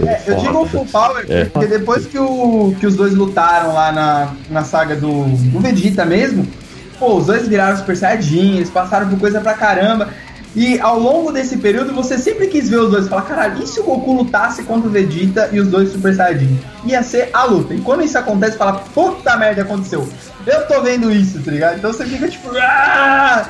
[0.06, 1.46] É, eu digo o full power É.
[1.46, 6.06] porque depois que, o, que os dois lutaram lá na, na saga do, do Vegeta
[6.06, 6.48] mesmo,
[7.00, 10.10] pô, os dois viraram Super Saiyajin, eles passaram por coisa pra caramba.
[10.54, 13.80] E ao longo desse período você sempre quis ver os dois falar, caralho, e se
[13.80, 16.60] o Goku lutasse contra o Vegeta e os dois Super Saiyajin?
[16.86, 17.74] Ia ser a luta.
[17.74, 20.08] E quando isso acontece, fala, puta merda, aconteceu.
[20.46, 21.78] Eu tô vendo isso, tá ligado?
[21.78, 23.46] Então você fica tipo, ah!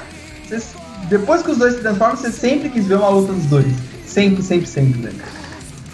[1.10, 3.66] Depois que os dois se transformam, você sempre quis ver uma luta dos dois.
[4.12, 5.22] Sempre, sempre, sempre, velho.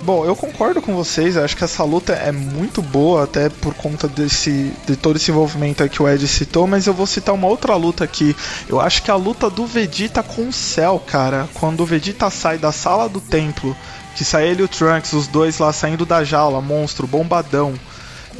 [0.02, 4.08] Bom, eu concordo com vocês, acho que essa luta é muito boa, até por conta
[4.08, 7.76] desse, de todo esse envolvimento que o Ed citou, mas eu vou citar uma outra
[7.76, 8.36] luta aqui.
[8.68, 12.58] Eu acho que a luta do Vegeta com o Cell, cara, quando o Vegeta sai
[12.58, 13.76] da sala do templo,
[14.16, 17.74] que sai ele e o Trunks, os dois lá saindo da jaula, monstro, bombadão.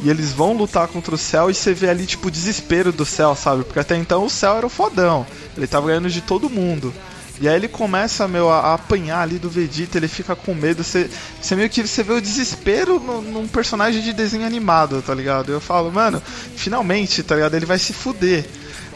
[0.00, 3.04] E eles vão lutar contra o Cell e você vê ali, tipo, o desespero do
[3.04, 3.62] Cell, sabe?
[3.62, 5.26] Porque até então o Cell era o fodão.
[5.56, 6.94] Ele tava ganhando de todo mundo.
[7.40, 10.82] E aí ele começa, meu, a, a apanhar ali do Vegeta, ele fica com medo.
[10.82, 11.08] Você,
[11.40, 15.52] você meio que você vê o desespero no- num personagem de desenho animado, tá ligado?
[15.52, 16.20] Eu falo, mano,
[16.56, 17.54] finalmente, tá ligado?
[17.54, 18.44] Ele vai se fuder.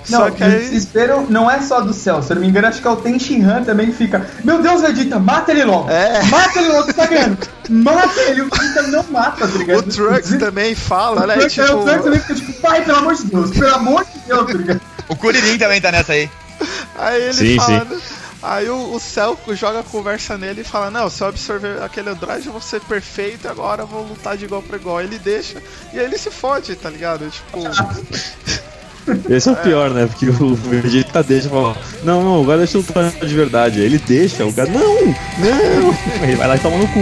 [0.09, 0.59] Não, Só que o aí.
[0.59, 2.21] desespero não é só do céu.
[2.21, 4.27] Se eu não me engano, acho que é o Ten Shinhan também que fica.
[4.43, 5.89] Meu Deus, Vegeta, mata ele logo!
[5.89, 6.21] É.
[6.25, 7.39] Mata ele logo, você tá ganhando!
[7.71, 9.79] Mata ele, o Vegeta não mata, tá ligado?
[9.79, 11.35] O Trunks também fala, né?
[11.35, 14.05] O Trunks, Tipo, o Trunks também fica tipo, pai, pelo amor de Deus, pelo amor
[14.05, 14.81] de Deus, tá ligado?
[15.09, 16.29] O Kuririn também tá nessa aí.
[16.99, 17.85] Aí ele Sim, fala.
[17.85, 17.97] né?
[18.43, 22.11] Aí o, o Cell joga a conversa nele e fala: Não, se eu absorver aquele
[22.11, 25.01] Android, eu vou ser perfeito, agora eu vou lutar de igual pra igual.
[25.01, 25.63] Ele deixa
[25.93, 27.31] e aí ele se fode, tá ligado?
[27.31, 27.63] Tipo.
[29.29, 30.07] Esse é o pior, né?
[30.07, 33.81] Porque o Vegeta deixa e fala: Não, não, agora deixa eu lutar de verdade.
[33.81, 35.97] Aí ele deixa, o cara, não, não.
[36.23, 37.01] Aí vai lá e toma no cu.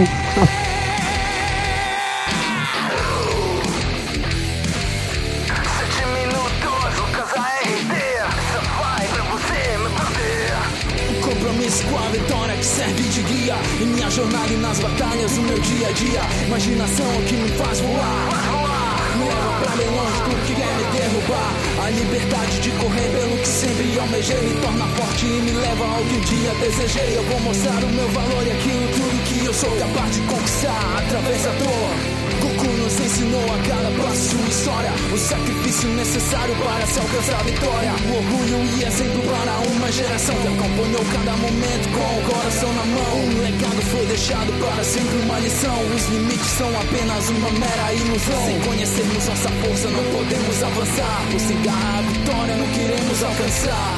[24.01, 27.17] Almejei Me torna forte e me leva ao que um dia desejei.
[27.17, 30.97] Eu vou mostrar o meu valor e aquilo tudo que eu sou capaz de conquistar
[30.97, 34.91] Através da dor Goku nos ensinou a cada passo sua história.
[35.13, 37.93] O sacrifício necessário para se alcançar a vitória.
[38.09, 42.85] O orgulho e exemplo para uma geração Que acompanhou cada momento com o coração na
[42.85, 43.15] mão.
[43.25, 45.77] Um legado foi deixado para sempre uma lição.
[45.95, 48.45] Os limites são apenas uma mera ilusão.
[48.45, 51.21] Sem conhecermos nossa força não podemos avançar.
[51.31, 53.95] Por sem garra a vitória não queremos alcançar.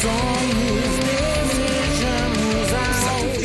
[0.00, 1.77] Sonhos desejamos ao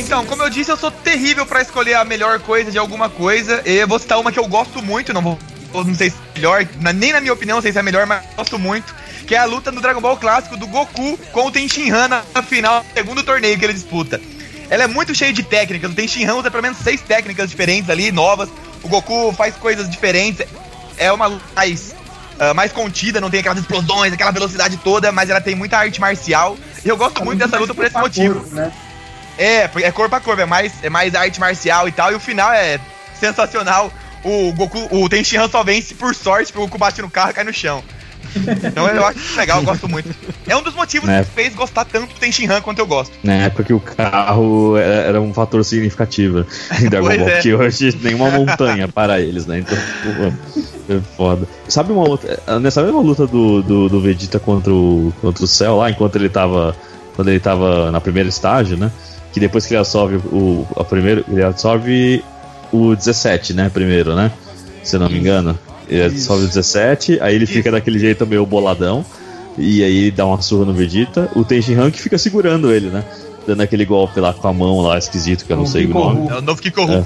[0.06, 3.64] Então, como eu disse, eu sou terrível pra escolher a melhor coisa de alguma coisa.
[3.66, 5.40] E eu vou citar uma que eu gosto muito, não vou.
[5.74, 8.24] Não sei se é melhor, nem na minha opinião, não sei se é melhor, mas
[8.36, 8.94] gosto muito.
[9.26, 12.44] Que é a luta no Dragon Ball clássico do Goku com o Tenshinhan na na
[12.44, 14.22] final do segundo torneio que ele disputa.
[14.70, 15.92] Ela é muito cheia de técnicas.
[15.92, 18.50] O Tenshinhan usa pelo menos seis técnicas diferentes ali, novas.
[18.84, 20.46] O Goku faz coisas diferentes.
[20.98, 21.96] É uma luta mais,
[22.40, 26.00] ah, mais contida, não tem aquelas explosões, aquela velocidade toda, mas ela tem muita arte
[26.00, 26.56] marcial.
[26.86, 28.46] E eu gosto muito dessa luta por esse motivo.
[28.54, 28.72] né?
[29.38, 32.12] É, é corpo a corpo, é mais, é mais arte marcial e tal.
[32.12, 32.80] E o final é
[33.20, 33.92] sensacional.
[34.24, 37.34] O Goku, o Tenshinhan só vence por sorte, porque o Goku bate no carro e
[37.34, 37.84] cai no chão.
[38.64, 40.10] Então eu acho isso legal, eu gosto muito.
[40.48, 41.24] É um dos motivos É.
[41.24, 43.14] que fez gostar tanto do Tenshinhan quanto eu gosto.
[43.24, 46.46] Na época que o carro era, um fator significativo
[46.80, 47.34] em Dragon Pois Ball, é.
[47.34, 49.60] porque hoje nenhuma montanha para eles, né?
[49.60, 51.48] Então, pô, é foda.
[51.68, 52.40] Sabe uma outra.
[52.60, 56.30] Nessa mesma luta do, do, do Vegeta contra o, contra o Cell lá, enquanto ele
[56.30, 56.76] tava.
[57.16, 58.92] Quando ele tava na primeira estágio, né?
[59.34, 60.66] Que depois que ele absorve o.
[60.76, 62.24] A primeiro, ele absorve
[62.72, 63.70] o 17, né?
[63.74, 64.32] Primeiro, né?
[64.84, 65.58] Se eu não me engano.
[65.90, 69.06] Ele absorve o 17, aí ele fica daquele jeito meio boladão.
[69.58, 71.30] E aí dá uma surra no Vegeta.
[71.36, 73.04] O Tenshinhan que fica segurando ele, né?
[73.46, 75.90] Dando aquele golpe lá com a mão lá esquisito, que eu não O sei o
[75.90, 76.30] nome.
[76.30, 77.06] É o novo Kikoru.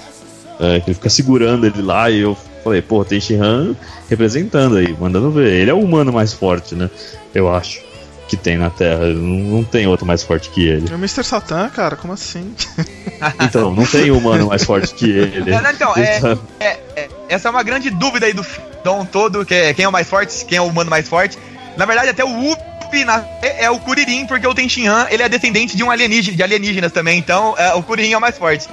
[0.59, 3.75] É, que ele fica segurando ele lá e eu falei, pô, Tenshinhan
[4.09, 5.53] representando aí, mandando ver.
[5.53, 6.89] Ele é o humano mais forte, né?
[7.33, 7.81] Eu acho.
[8.27, 9.05] Que tem na Terra.
[9.05, 10.87] Não, não tem outro mais forte que ele.
[10.89, 11.23] E o Mr.
[11.23, 12.53] Satan, cara, como assim?
[13.41, 15.51] Então, não tem humano mais forte que ele.
[15.51, 18.45] É, não, então, é, Então, é- é- essa é uma grande dúvida aí do
[18.83, 21.37] Dom todo, que é quem é o mais forte, quem é o humano mais forte.
[21.77, 22.61] Na verdade, até o Up
[23.05, 26.43] na- é, é o Kuririn, porque o Tenshinhan, ele é descendente de um alienígena, de
[26.43, 28.67] alienígenas também, então é, o Kuririn é o mais forte.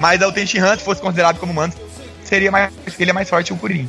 [0.00, 1.72] Mas é, o Tenshinhan, se fosse considerado como humano,
[2.24, 3.88] seria mais, ele é mais forte que o Kuririn.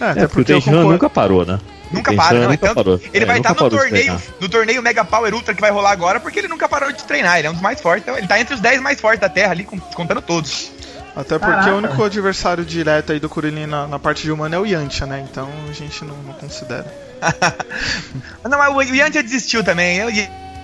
[0.00, 1.58] É, até É, porque o eu Tenshan concordo- nunca parou, né?
[1.92, 2.48] Nunca para, não.
[2.50, 3.00] nunca parou.
[3.12, 5.70] ele É, vai estar no parou de torneio, no torneio Mega Power Ultra que vai
[5.70, 7.38] rolar agora, porque ele nunca parou de treinar.
[7.38, 8.02] Ele é um dos mais fortes.
[8.02, 10.70] Então, ele tá entre os 10 mais fortes da Terra ali, com- contando todos.
[11.16, 11.72] Até porque Caraca.
[11.74, 15.06] o único adversário direto aí do Kuririn na, na parte de humano é o Yantia,
[15.06, 15.26] né?
[15.28, 16.86] Então a gente não, não considera.
[18.48, 20.02] Não, mas o Yantia desistiu também.
[20.04, 20.10] O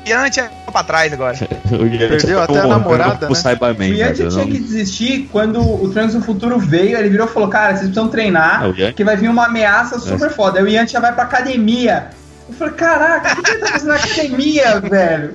[0.07, 1.37] Yantia ficou pra trás agora.
[1.69, 3.35] Perdeu até a namorada, né?
[3.35, 7.09] Cyberman, O Yantia velho, tinha não- que desistir quando o Trunks do Futuro veio, ele
[7.09, 10.59] virou e falou, cara, vocês precisam treinar, É, que vai vir uma ameaça super foda.
[10.61, 12.11] Aí o Yantia vai pra academia.
[12.49, 15.35] Eu falei, caraca, o que ele tá fazendo na academia, velho?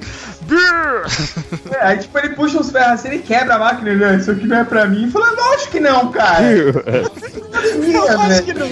[1.72, 4.16] É, aí tipo, ele puxa uns ferros assim, ele quebra a máquina, né?
[4.18, 5.06] Isso aqui não é pra mim.
[5.06, 6.38] Eu falei, lógico que não, cara.
[6.40, 8.72] Academia, velho.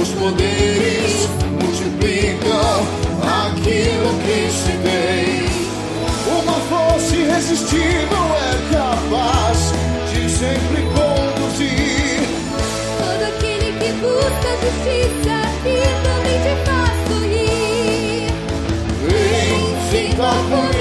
[0.00, 1.28] Os poderes
[1.60, 2.86] multiplicam
[3.22, 5.50] aquilo que se tem.
[6.38, 9.72] Uma força irresistível é capaz
[10.12, 12.20] de sempre conduzir.
[12.98, 15.68] Todo aquele que busca justiça e
[16.04, 18.28] também te faz sorrir.
[19.08, 19.60] Vem,
[19.90, 20.79] sinta comigo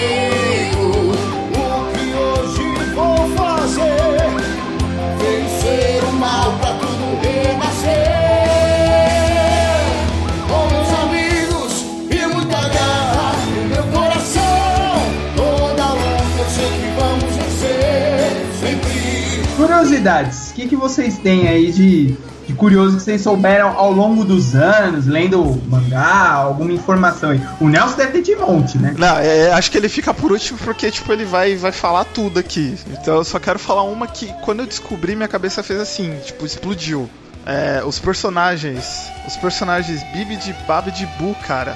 [19.99, 22.15] Curiosidades, o que, que vocês têm aí de,
[22.47, 27.41] de curioso que vocês souberam ao longo dos anos, lendo mangá, alguma informação aí?
[27.59, 28.95] O Nelson deve ter de monte, né?
[28.97, 32.39] Não, é, acho que ele fica por último porque, tipo, ele vai, vai falar tudo
[32.39, 32.75] aqui.
[32.91, 36.45] Então eu só quero falar uma que, quando eu descobri, minha cabeça fez assim, tipo,
[36.45, 37.09] explodiu.
[37.45, 41.75] É, os personagens, os personagens Bibidi, Babidi, Boo, cara,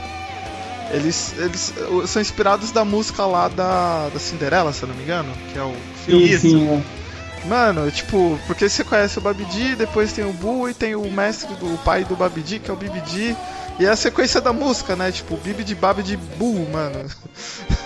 [0.92, 1.74] eles, eles
[2.06, 5.64] são inspirados da música lá da, da Cinderela, se eu não me engano, que é
[5.64, 5.74] o
[6.06, 6.38] filme.
[6.38, 7.03] Sim, sim, é.
[7.46, 11.54] Mano, tipo, porque você conhece o Babidi, depois tem o Boo e tem o mestre
[11.56, 13.36] do o pai do Babidi, que é o Bibidi.
[13.80, 15.12] E é a sequência da música, né?
[15.12, 17.10] Tipo, Bibidi Babidi Boo, mano.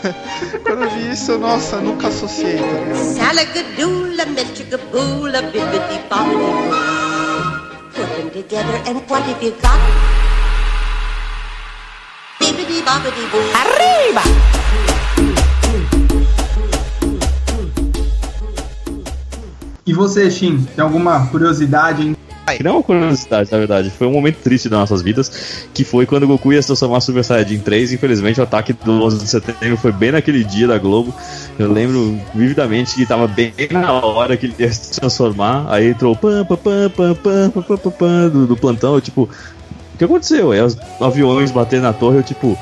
[0.64, 3.24] Quando eu vi isso, eu, nossa, nunca associei, tá.
[13.56, 14.57] Arriba!
[19.88, 22.18] E você, Shin, tem alguma curiosidade, hein?
[22.62, 23.90] Não é uma curiosidade, na verdade.
[23.90, 27.00] Foi um momento triste das nossas vidas, que foi quando o Goku ia se transformar
[27.00, 27.94] Super Saiyajin 3.
[27.94, 31.14] Infelizmente, o ataque do 11 de setembro foi bem naquele dia da Globo.
[31.58, 35.66] Eu lembro vividamente que estava bem na hora que ele ia se transformar.
[35.70, 38.96] Aí entrou pam, pam, pam, pam, pam, pam, pam, pam do, do plantão.
[38.96, 40.52] Eu, tipo, o que aconteceu?
[40.52, 42.18] Aí os aviões batendo na torre.
[42.18, 42.58] Eu, tipo,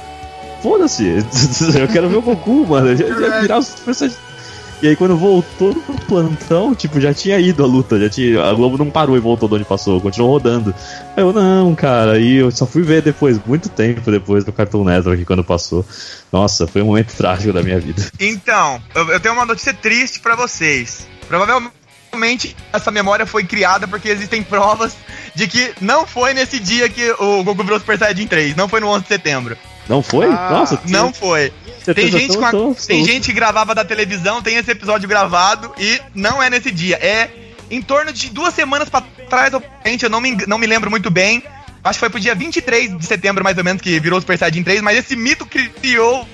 [0.61, 1.05] foda-se,
[1.79, 2.89] eu quero ver o Goku, mano.
[2.89, 4.34] Eu ia virar o Super Saiyajin
[4.81, 8.43] e aí quando voltou pro plantão, tipo, já tinha ido a luta, já tinha.
[8.43, 10.75] A Globo não parou e voltou de onde passou, continuou rodando.
[11.15, 14.83] Aí eu, não, cara, aí eu só fui ver depois, muito tempo depois do Cartoon
[14.83, 15.85] Network quando passou.
[16.31, 18.05] Nossa, foi um momento trágico da minha vida.
[18.19, 21.07] Então, eu, tenho uma notícia triste pra vocês.
[21.27, 24.95] Provavelmente essa memória foi criada porque existem provas
[25.33, 28.79] de que não foi nesse dia que o Goku virou Super Saiyajin 3, não foi
[28.79, 29.57] no 11 de setembro.
[29.87, 30.25] Não foi?
[30.25, 31.51] Ah, Nossa, Não foi.
[31.85, 35.71] Tem certeza gente, com a- tem gente que gravava da televisão, tem esse episódio gravado
[35.77, 36.95] e não é nesse dia.
[36.95, 37.29] É
[37.69, 41.43] em torno de duas semanas pra trás, eu não me, não me lembro muito bem.
[41.83, 44.37] Acho que foi pro dia 23 de setembro, mais ou menos, que virou o Super
[44.39, 46.27] Saiyajin 3, mas esse mito criou.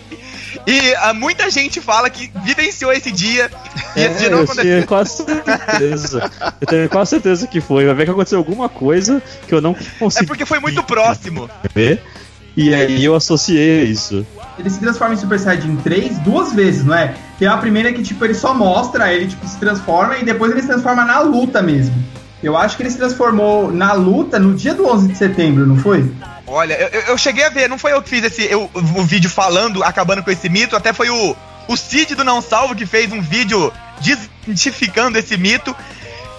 [0.66, 3.52] E ah, muita gente fala que vivenciou esse dia.
[3.96, 4.64] E esse dia não É, eu aconteceu.
[4.64, 6.32] tinha quase certeza.
[6.62, 7.86] Eu tenho quase certeza que foi.
[7.86, 11.50] Vai ver que aconteceu alguma coisa que eu não É consegui porque foi muito próximo.
[11.74, 12.02] ver.
[12.56, 14.26] E aí eu associei a isso.
[14.60, 17.16] Ele se transforma em Super Saiyajin 3 duas vezes, não é?
[17.40, 20.62] Tem a primeira que, tipo, ele só mostra, ele, tipo, se transforma e depois ele
[20.62, 21.96] se transforma na luta mesmo.
[22.44, 25.78] Eu acho que ele se transformou na luta no dia do 11 de setembro, não
[25.78, 26.12] foi?
[26.46, 29.04] Olha, eu, eu- eu cheguei a ver, não foi eu que fiz esse eu- o
[29.04, 31.36] vídeo falando, acabando com esse mito, até foi o,
[31.68, 33.72] o Cid do Não Salvo que fez um vídeo
[34.02, 35.76] desmistificando esse mito.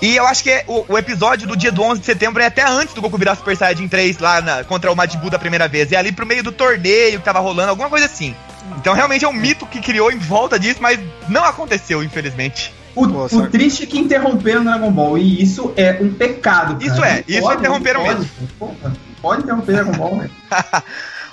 [0.02, 2.46] E eu acho que é, o, o episódio do dia do 11 de setembro é
[2.46, 5.38] até antes do Goku virar Super Saiyajin 3 lá na- contra o Majin Buu da
[5.38, 5.92] primeira vez.
[5.92, 8.34] É ali pro meio do torneio que tava rolando, alguma coisa assim.
[8.78, 10.98] Então realmente é um mito que criou em volta disso, mas
[11.28, 12.74] não aconteceu, infelizmente.
[12.94, 16.76] O, o triste é que interromperam Dragon Ball, e isso é um pecado.
[16.76, 16.84] cara.
[16.84, 18.26] Isso é, Não isso pode, interromperam pode,
[18.58, 18.92] porra,
[19.22, 20.30] Pode interromper Dragon Ball, velho.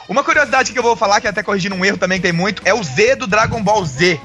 [0.07, 2.61] Uma curiosidade que eu vou falar, que até corrigindo um erro também que tem muito,
[2.65, 4.19] é o Z do Dragon Ball Z.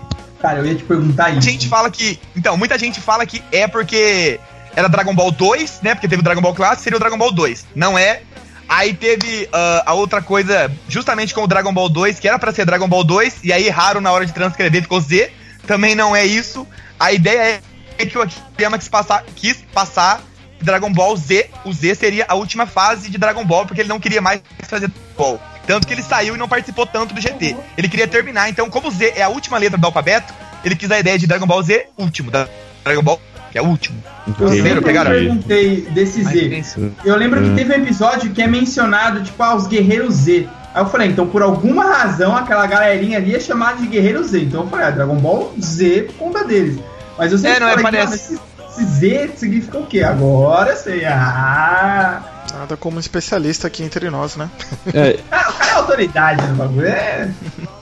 [0.44, 1.48] Cara, eu ia te perguntar Muita isso.
[1.48, 2.20] gente fala que.
[2.36, 4.38] Então, muita gente fala que é porque
[4.76, 5.94] era Dragon Ball 2, né?
[5.94, 7.68] Porque teve o Dragon Ball Clássico, seria o Dragon Ball 2.
[7.74, 8.20] Não é.
[8.68, 12.52] Aí teve ah, a outra coisa, justamente com o Dragon Ball 2, que era pra
[12.52, 15.32] ser Dragon Ball 2, e aí erraram na hora de transcrever, ficou Z.
[15.66, 16.66] Também não é isso.
[17.00, 17.62] A ideia
[17.96, 20.20] é que o Akiyama quis passar, quis passar
[20.60, 23.98] Dragon Ball Z, o Z seria a última fase de Dragon Ball, porque ele não
[23.98, 25.53] queria mais fazer Dragon Ball.
[25.66, 27.56] Tanto que ele saiu e não participou tanto do GT.
[27.76, 30.32] Ele queria terminar, então, como o Z é a última letra do alfabeto,
[30.64, 32.30] ele quis a ideia de Dragon Ball Z, último.
[32.30, 32.46] Da
[32.84, 33.96] Dragon Ball, que é o último.
[34.40, 35.10] Eu sempre pegaram?
[35.10, 36.64] perguntei desse Z.
[37.04, 37.50] Eu lembro Hum.
[37.50, 40.46] que teve um episódio que é mencionado, tipo, ah, os Guerreiros Z.
[40.74, 44.40] Aí eu falei, então por alguma razão aquela galerinha ali é chamada de Guerreiro Z.
[44.40, 46.78] Então eu falei, ah, Dragon Ball Z por conta deles.
[47.16, 48.32] Mas eu sempre É, não é, falei, parece.
[48.34, 48.42] "Mano,
[48.74, 50.02] esse, esse Z significa o quê?
[50.02, 51.04] Agora eu sei.
[51.04, 54.50] Ah, Nada como um especialista aqui entre nós, né?
[54.92, 56.86] É, cara, o cara é autoridade no bagulho.
[56.86, 57.30] É,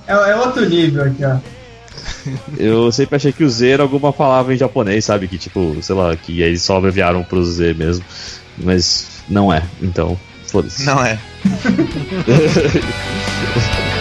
[0.07, 1.37] é, é outro nível aqui, ó.
[2.57, 5.29] eu sempre achei que o Z era alguma palavra em japonês, sabe?
[5.29, 8.05] Que tipo, sei lá, que eles só abreviaram pro Z mesmo.
[8.57, 10.85] Mas não é, então, foda-se.
[10.85, 11.19] Não é.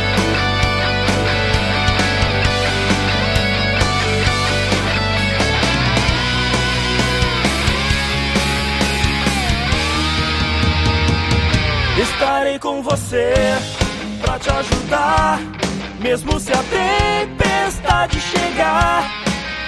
[14.42, 15.40] te ajudar,
[16.00, 19.08] mesmo se a tempestade chegar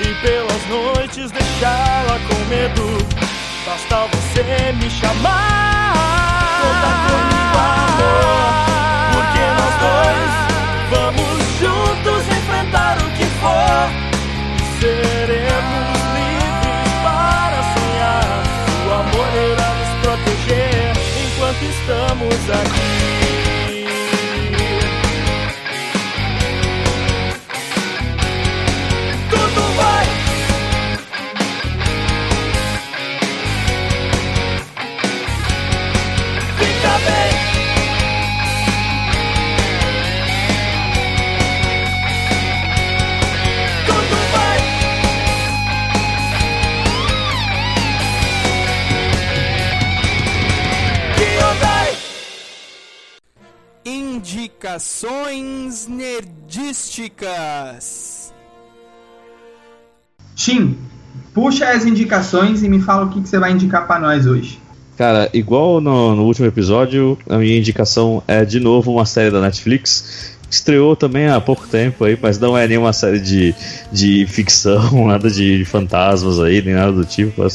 [0.01, 2.97] e pelas noites deixá-la com medo.
[3.65, 5.93] Basta você me chamar.
[6.59, 8.49] Conta comigo, amor,
[9.13, 10.33] porque nós dois
[10.89, 13.85] vamos juntos enfrentar o que for.
[14.79, 18.27] Seremos livres para sonhar.
[18.87, 20.93] O amor irá nos proteger
[21.23, 22.82] enquanto estamos aqui.
[55.03, 58.31] Indicações nerdísticas.
[60.33, 60.77] Shin,
[61.33, 64.57] puxa as indicações e me fala o que, que você vai indicar pra nós hoje.
[64.97, 69.41] Cara, igual no, no último episódio, a minha indicação é de novo uma série da
[69.41, 70.37] Netflix.
[70.49, 73.53] Estreou também há pouco tempo aí, mas não é nenhuma série de,
[73.91, 77.47] de ficção, nada de fantasmas aí, nem nada do tipo, para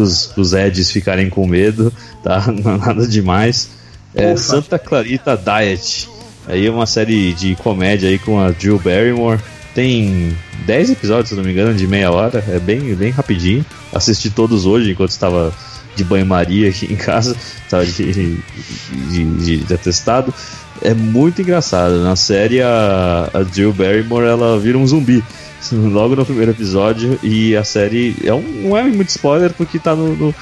[0.00, 1.92] os Eds ficarem com medo,
[2.22, 2.44] tá?
[2.52, 3.68] Não, nada demais.
[4.14, 4.44] É Ufa.
[4.44, 6.13] Santa Clarita Diet.
[6.46, 9.40] Aí é uma série de comédia aí com a Drew Barrymore.
[9.74, 10.36] Tem
[10.66, 12.44] 10 episódios, se não me engano, de meia hora.
[12.48, 13.64] É bem, bem rapidinho.
[13.92, 15.52] Assisti todos hoje enquanto estava
[15.96, 18.36] de banho-maria aqui em casa, estava de, de,
[19.38, 20.32] de, de atestado.
[20.82, 22.02] É muito engraçado.
[22.04, 25.22] Na série, a, a Jill Barrymore ela vira um zumbi.
[25.72, 27.18] Logo no primeiro episódio.
[27.22, 28.14] E a série.
[28.22, 30.34] É um, não é muito spoiler porque tá no, no-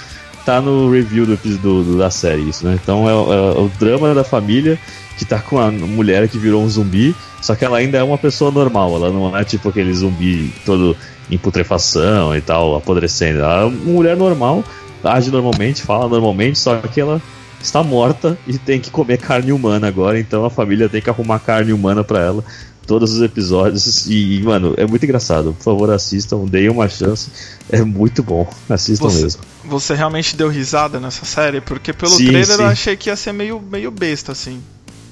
[0.45, 2.77] tá no review do, do- da série isso, né?
[2.83, 4.77] Então é, é o drama da família
[5.19, 8.19] que tá com a mulher que virou um zumbi, só que ela ainda é uma
[8.19, 10.97] pessoa normal, ela não é tipo aquele zumbi todo
[11.31, 13.41] em putrefação e tal, apodrecendo.
[13.41, 14.65] Ela é uma mulher normal,
[15.05, 17.21] age normalmente, fala normalmente, só que ela
[17.63, 21.39] está morta e tem que comer carne humana agora, então a família tem que arrumar
[21.39, 22.45] carne humana pra ela.
[22.85, 25.53] Todos os episódios e, mano, é muito engraçado.
[25.57, 27.31] Por favor, assistam, deem uma chance.
[27.71, 28.51] É muito bom.
[28.69, 29.41] Assistam Você- mesmo.
[29.67, 31.61] Você realmente deu risada nessa série?
[31.61, 32.63] Porque pelo Sim, trailer sim.
[32.63, 34.61] eu achei que ia ser meio, meio besta, assim.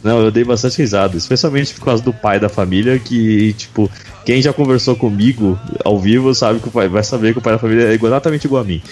[0.03, 3.91] Não, eu dei bastante risada, especialmente por causa do pai da família, que, tipo,
[4.25, 7.53] quem já conversou comigo ao vivo sabe que o pai vai saber que o pai
[7.55, 8.83] da família é exatamente igual a mim.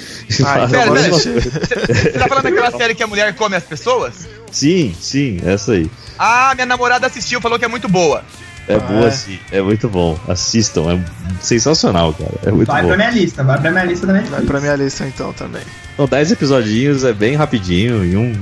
[0.44, 4.28] Ah, então Pera, pera, Você tá falando daquela série que a mulher come as pessoas?
[4.50, 5.90] Sim, sim, essa aí.
[6.18, 8.22] Ah, minha namorada assistiu, falou que é muito boa.
[8.66, 9.10] É Ah, boa é?
[9.10, 10.18] sim, é muito bom.
[10.28, 11.00] Assistam, é
[11.40, 12.34] sensacional, cara.
[12.44, 12.88] É muito vai bom.
[12.88, 14.30] pra minha lista, vai pra minha lista Netflix.
[14.30, 15.62] Vai pra minha lista então também.
[15.96, 18.34] São 10 episodinhos, é bem rapidinho, e um,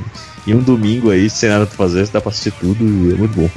[0.47, 3.17] e um domingo aí, sem nada pra fazer, você dá pra assistir tudo e é
[3.17, 3.51] muito bom.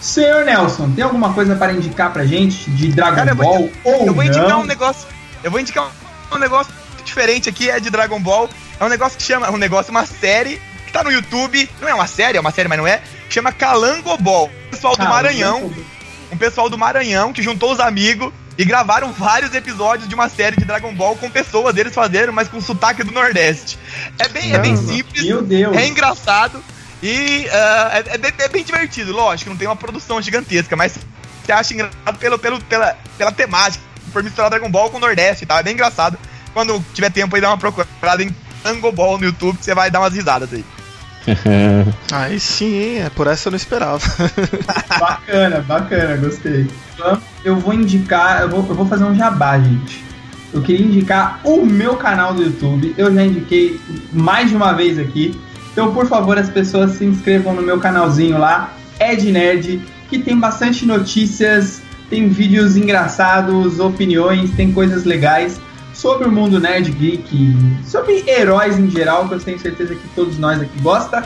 [0.00, 3.70] Senhor Nelson, tem alguma coisa para indicar pra gente de Dragon Cara, eu vou- Ball
[3.84, 4.60] ou Eu vou indicar não?
[4.60, 5.06] um negócio.
[5.42, 5.84] Eu vou indicar
[6.32, 6.72] um, um negócio
[7.04, 8.48] diferente aqui, é de Dragon Ball.
[8.78, 9.50] É um negócio que chama.
[9.50, 11.68] Um negócio, uma série que tá no YouTube.
[11.80, 13.00] Não é uma série, é uma série, mas não é.
[13.30, 14.50] Chama Calango Ball.
[14.66, 15.72] O pessoal do Maranhão.
[16.30, 20.56] Um pessoal do Maranhão que juntou os amigos e gravaram vários episódios de uma série
[20.56, 23.78] de Dragon Ball com pessoas eles fazendo, mas com sotaque do Nordeste.
[24.18, 25.24] É bem, é bem simples.
[25.76, 26.62] É engraçado
[27.02, 30.96] e ah, é, é bem, é bem divertido, lógico, não tem uma produção gigantesca, mas
[31.44, 35.44] você acha engraçado pelo, pelo, pela, pela temática, por misturar Dragon Ball com o Nordeste
[35.44, 36.18] e tal, é bem engraçado.
[36.52, 39.90] Quando tiver tempo aí, dá uma procurada em Tango Ball no YouTube, que você vai
[39.90, 40.64] dar umas risadas aí.
[42.12, 42.98] Aí sim?
[42.98, 44.00] É por essa eu não esperava.
[45.00, 46.66] Bacana, bacana, gostei.
[46.94, 50.04] Então, Eu vou indicar, eu vou, eu vou fazer um jabá, gente.
[50.52, 52.94] eu queria indicar o meu canal do YouTube.
[52.96, 53.80] Eu já indiquei
[54.12, 55.38] mais de uma vez aqui.
[55.72, 60.38] Então, por favor, as pessoas se inscrevam no meu canalzinho lá, Ed Nerd, que tem
[60.38, 65.60] bastante notícias, tem vídeos engraçados, opiniões, tem coisas legais
[65.94, 67.56] sobre o mundo nerd geek,
[67.86, 71.24] sobre heróis em geral, que eu tenho certeza que todos nós aqui gosta.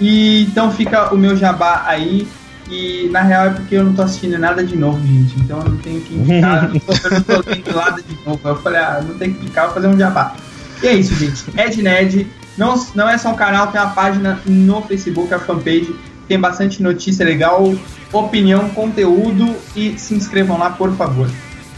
[0.00, 2.28] E então fica o meu jabá aí.
[2.70, 5.38] E na real é porque eu não tô assistindo nada de novo, gente.
[5.40, 8.40] Então eu não tenho que indicar, não tô, eu não tô vendo nada de novo.
[8.48, 10.34] Eu falei, ah, não tem que ficar, vou fazer um jabá.
[10.82, 11.44] E é isso, gente.
[11.58, 12.26] Ed Nerd.
[12.56, 15.94] Não, não é só um canal, tem uma página no Facebook, a fanpage.
[16.28, 17.74] Tem bastante notícia legal,
[18.12, 19.54] opinião, conteúdo.
[19.74, 21.28] E se inscrevam lá, por favor.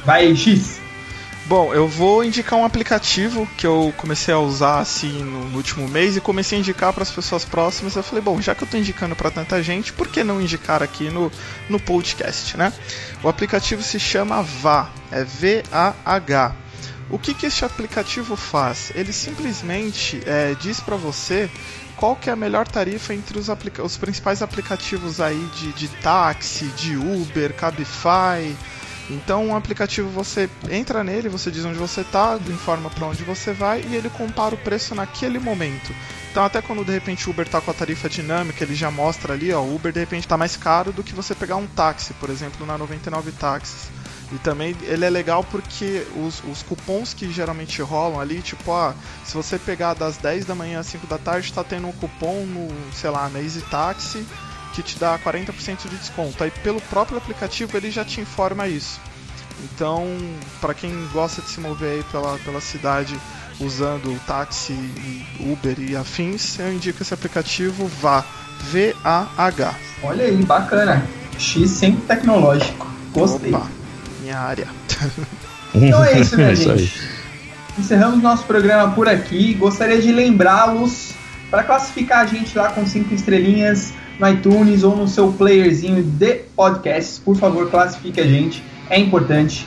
[0.04, 0.83] Vai, X!
[1.46, 6.16] Bom, eu vou indicar um aplicativo que eu comecei a usar assim no, último mês
[6.16, 7.94] e comecei a indicar para as pessoas próximas.
[7.94, 10.82] Eu falei, bom, já que eu estou indicando para tanta gente, por que não indicar
[10.82, 11.30] aqui no,
[11.68, 12.72] no podcast, né?
[13.22, 16.56] O aplicativo se chama VA, é V-A-H.
[17.10, 18.90] O que, que este aplicativo faz?
[18.94, 21.50] Ele simplesmente é, diz para você
[21.94, 23.48] qual que é a melhor tarifa entre os,
[23.82, 28.56] os principais aplicativos aí de, de táxi, de Uber, Cabify
[29.10, 33.52] então, um aplicativo você entra nele, você diz onde você está, informa para onde você
[33.52, 35.94] vai e ele compara o preço naquele momento.
[36.30, 39.34] Então, até quando de repente o Uber está com a tarifa dinâmica, ele já mostra
[39.34, 42.14] ali, ó, o Uber de repente está mais caro do que você pegar um táxi,
[42.14, 43.90] por exemplo, na 99 táxis.
[44.32, 48.94] E também ele é legal porque os, os cupons que geralmente rolam ali, tipo, ah,
[49.22, 52.44] se você pegar das 10 da manhã às 5 da tarde, está tendo um cupom
[52.46, 54.26] no, sei lá, na Easy Taxi
[54.74, 56.42] que te dá 40% de desconto.
[56.42, 59.00] Aí pelo próprio aplicativo ele já te informa isso.
[59.62, 60.04] Então,
[60.60, 63.18] para quem gosta de se mover aí pela, pela cidade
[63.60, 64.74] usando táxi,
[65.40, 68.24] Uber e afins, eu indico esse aplicativo VA,
[68.70, 69.74] V-A-H.
[70.02, 71.06] Olha aí, bacana.
[71.38, 72.86] X sempre tecnológico.
[73.12, 73.54] Gostei.
[73.54, 73.66] Opa,
[74.20, 74.68] minha área.
[75.76, 77.10] Então é isso, minha É isso gente.
[77.76, 79.54] Encerramos nosso programa por aqui.
[79.54, 81.10] Gostaria de lembrá-los
[81.50, 86.34] para classificar a gente lá com cinco estrelinhas no iTunes ou no seu playerzinho de
[86.56, 87.18] podcasts.
[87.18, 89.66] Por favor, classifique a gente, é importante.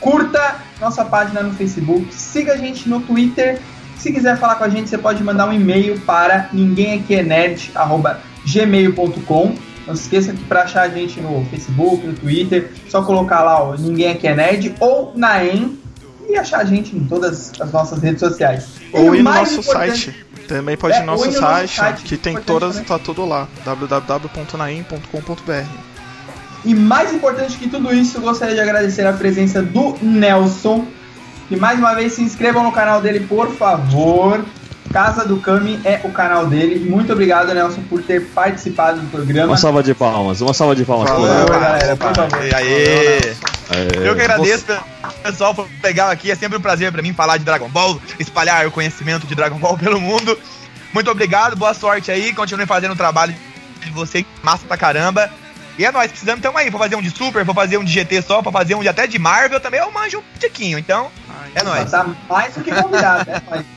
[0.00, 3.58] Curta nossa página no Facebook, siga a gente no Twitter.
[3.96, 7.14] Se quiser falar com a gente, você pode mandar um e-mail para ninguém aqui
[9.22, 9.54] é.
[9.86, 13.62] Não se esqueça que para achar a gente no Facebook, no Twitter, só colocar lá
[13.62, 15.78] o Ninguém Aqui é Nerd ou na EM
[16.28, 18.66] e achar a gente em todas as nossas redes sociais.
[18.92, 20.14] E Ou o ir no nosso site.
[20.48, 22.88] Também pode É, ir no nosso no site, site, que tem todas, também.
[22.88, 23.48] tá tudo lá.
[23.64, 25.66] www.naim.com.br.
[26.64, 30.84] E mais importante que tudo isso, gostaria de agradecer a presença do Nelson.
[31.50, 34.44] E mais uma vez se inscrevam no canal dele, por favor.
[34.96, 36.88] Casa do Kami é o canal dele.
[36.88, 39.48] Muito obrigado, Nelson, por ter participado do programa.
[39.48, 41.46] Uma salva de palmas, uma salva de palmas Léo.
[41.50, 42.38] galera, por favor.
[42.40, 42.84] Aí?
[43.68, 44.64] É, Eu que agradeço,
[45.22, 46.30] pessoal, por legal aqui.
[46.30, 49.58] É sempre um prazer pra mim falar de Dragon Ball, espalhar o conhecimento de Dragon
[49.58, 50.38] Ball pelo mundo.
[50.94, 52.32] Muito obrigado, boa sorte aí.
[52.32, 53.34] Continue fazendo o trabalho
[53.84, 55.28] de você, massa pra caramba.
[55.78, 56.70] E é nóis, precisamos então aí.
[56.70, 58.88] Vou fazer um de Super, vou fazer um de GT só, pra fazer um de
[58.88, 59.78] até de Marvel também.
[59.78, 61.10] Eu manjo um tiquinho, então
[61.54, 61.90] é nóis.
[61.90, 63.42] Tá mais do que convidado, né?
[63.50, 63.75] Mas-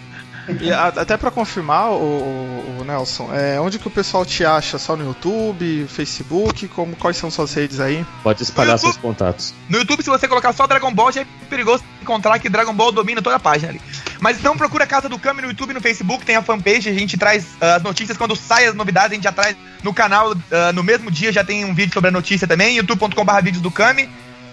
[0.61, 4.43] E a- até pra confirmar, o, o- o Nelson, é, onde que o pessoal te
[4.45, 4.77] acha?
[4.77, 6.67] Só no YouTube, Facebook?
[6.69, 8.05] Como, quais são suas redes aí?
[8.23, 9.53] Pode espalhar YouTube- seus contatos.
[9.69, 12.91] No YouTube, se você colocar só Dragon Ball, já é perigoso encontrar que Dragon Ball
[12.91, 13.81] domina toda a página ali.
[14.19, 16.89] Mas não procura a Casa do Kami no YouTube e no Facebook, tem a fanpage,
[16.89, 19.93] a gente traz ah, as notícias quando sai as novidades, a gente já traz no
[19.93, 23.61] canal, ah, no mesmo dia já tem um vídeo sobre a notícia também, youtube.com.br vídeos
[23.61, 24.09] do Kami.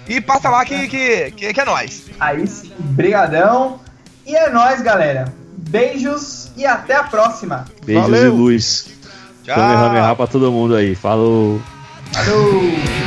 [0.08, 2.04] E passa lá que, que, que, que é nóis.
[2.20, 3.80] Aí sim, brigadão.
[4.24, 5.32] E é nóis, galera.
[5.68, 7.64] Beijos e até a próxima.
[7.84, 8.26] Beijos Valeu.
[8.26, 8.88] e luz.
[9.44, 9.54] Tchau.
[9.54, 10.94] Kamehameha pra todo mundo aí.
[10.94, 11.60] Falou.
[12.12, 13.05] Falou!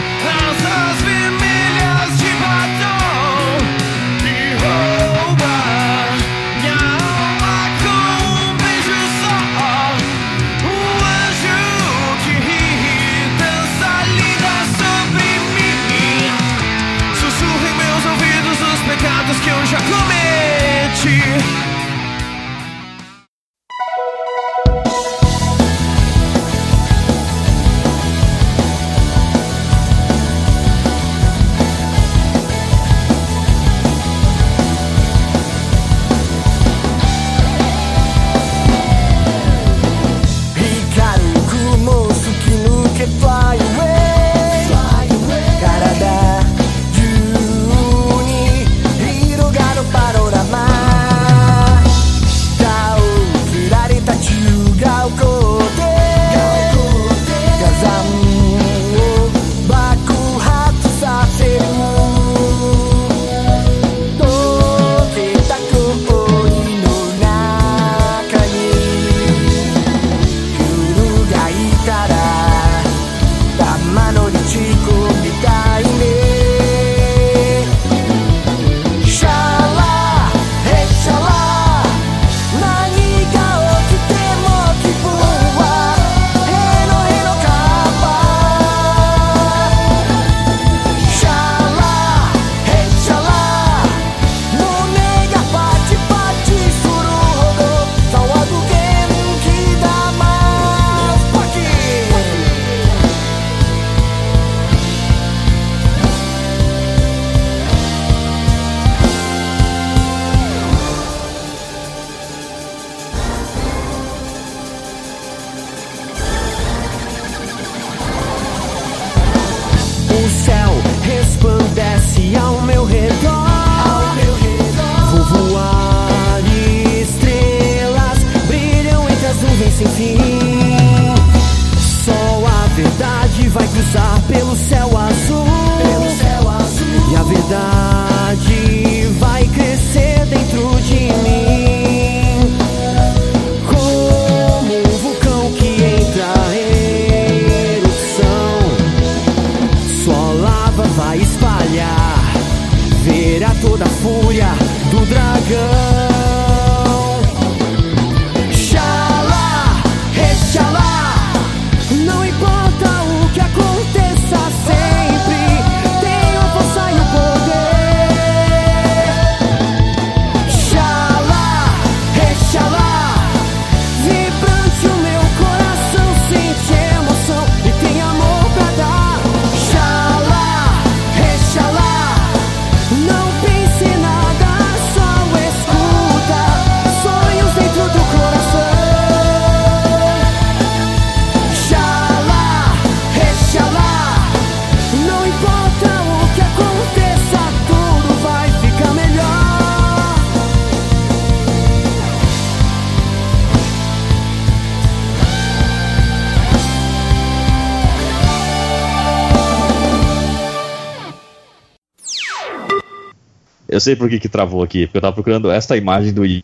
[213.80, 216.44] Eu sei por que, que travou aqui, porque eu tava procurando esta imagem do Ian.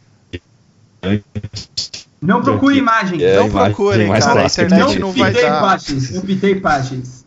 [2.21, 3.21] Não procure imagem.
[3.21, 5.49] É, a Não imagem procurem, mais cara, a clássica internet que não não vai pitei
[5.49, 5.61] dar.
[5.61, 6.09] páginas.
[6.11, 7.25] Não pitei páginas.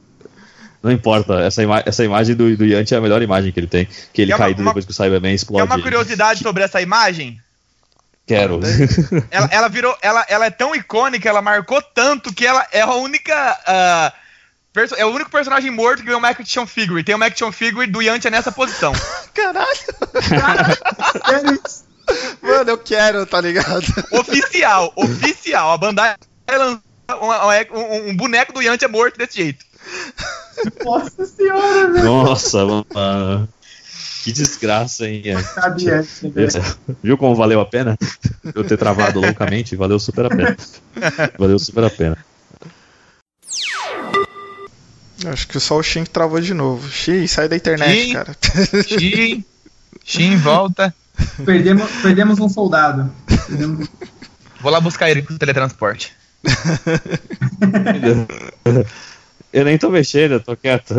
[0.82, 3.66] Não importa, essa, ima essa imagem do, do Yanti é a melhor imagem que ele
[3.66, 3.86] tem.
[4.14, 5.66] Que ele uma- caído uma- depois que o Cyberman Quer explode.
[5.66, 7.38] uma curiosidade sobre essa imagem?
[8.26, 8.60] Quero.
[9.30, 9.94] Ela, ela virou.
[10.00, 13.34] Ela, ela é tão icônica, ela marcou tanto que ela é a única.
[13.66, 14.12] perso-
[14.96, 17.02] é o único personagem morto que ganhou uma action figure.
[17.04, 18.92] Tem uma action figure do Yantia nessa posição.
[19.34, 19.68] Caralho.
[21.26, 21.60] Sério?
[22.42, 23.84] Mano, eu quero, tá ligado?
[24.12, 25.72] oficial, oficial.
[25.72, 26.14] A Bandai
[26.50, 26.80] lançou
[27.20, 29.64] uma- um, um boneco do Yantia morto desse jeito.
[30.84, 32.04] Nossa senhora, velho.
[32.04, 33.48] Nossa, mano.
[34.24, 35.22] Que desgraça, hein?
[35.24, 35.42] Ian?
[35.42, 36.04] Sabia.
[37.02, 37.96] Viu como valeu a pena?
[38.54, 40.56] Eu ter travado loucamente, valeu super a pena.
[41.38, 42.18] Valeu super a pena.
[45.26, 46.88] Acho que só o Shin que travou de novo.
[46.88, 48.12] Shin, sai da internet, Shin.
[48.12, 48.36] cara.
[48.86, 49.44] Shin,
[50.04, 50.94] Shin volta.
[51.44, 53.12] Perdemos, perdemos um soldado.
[53.26, 53.88] Perdemos-
[54.60, 56.12] Vou lá buscar ele com o teletransporte.
[59.52, 60.94] Eu nem tô mexendo, eu tô quieto.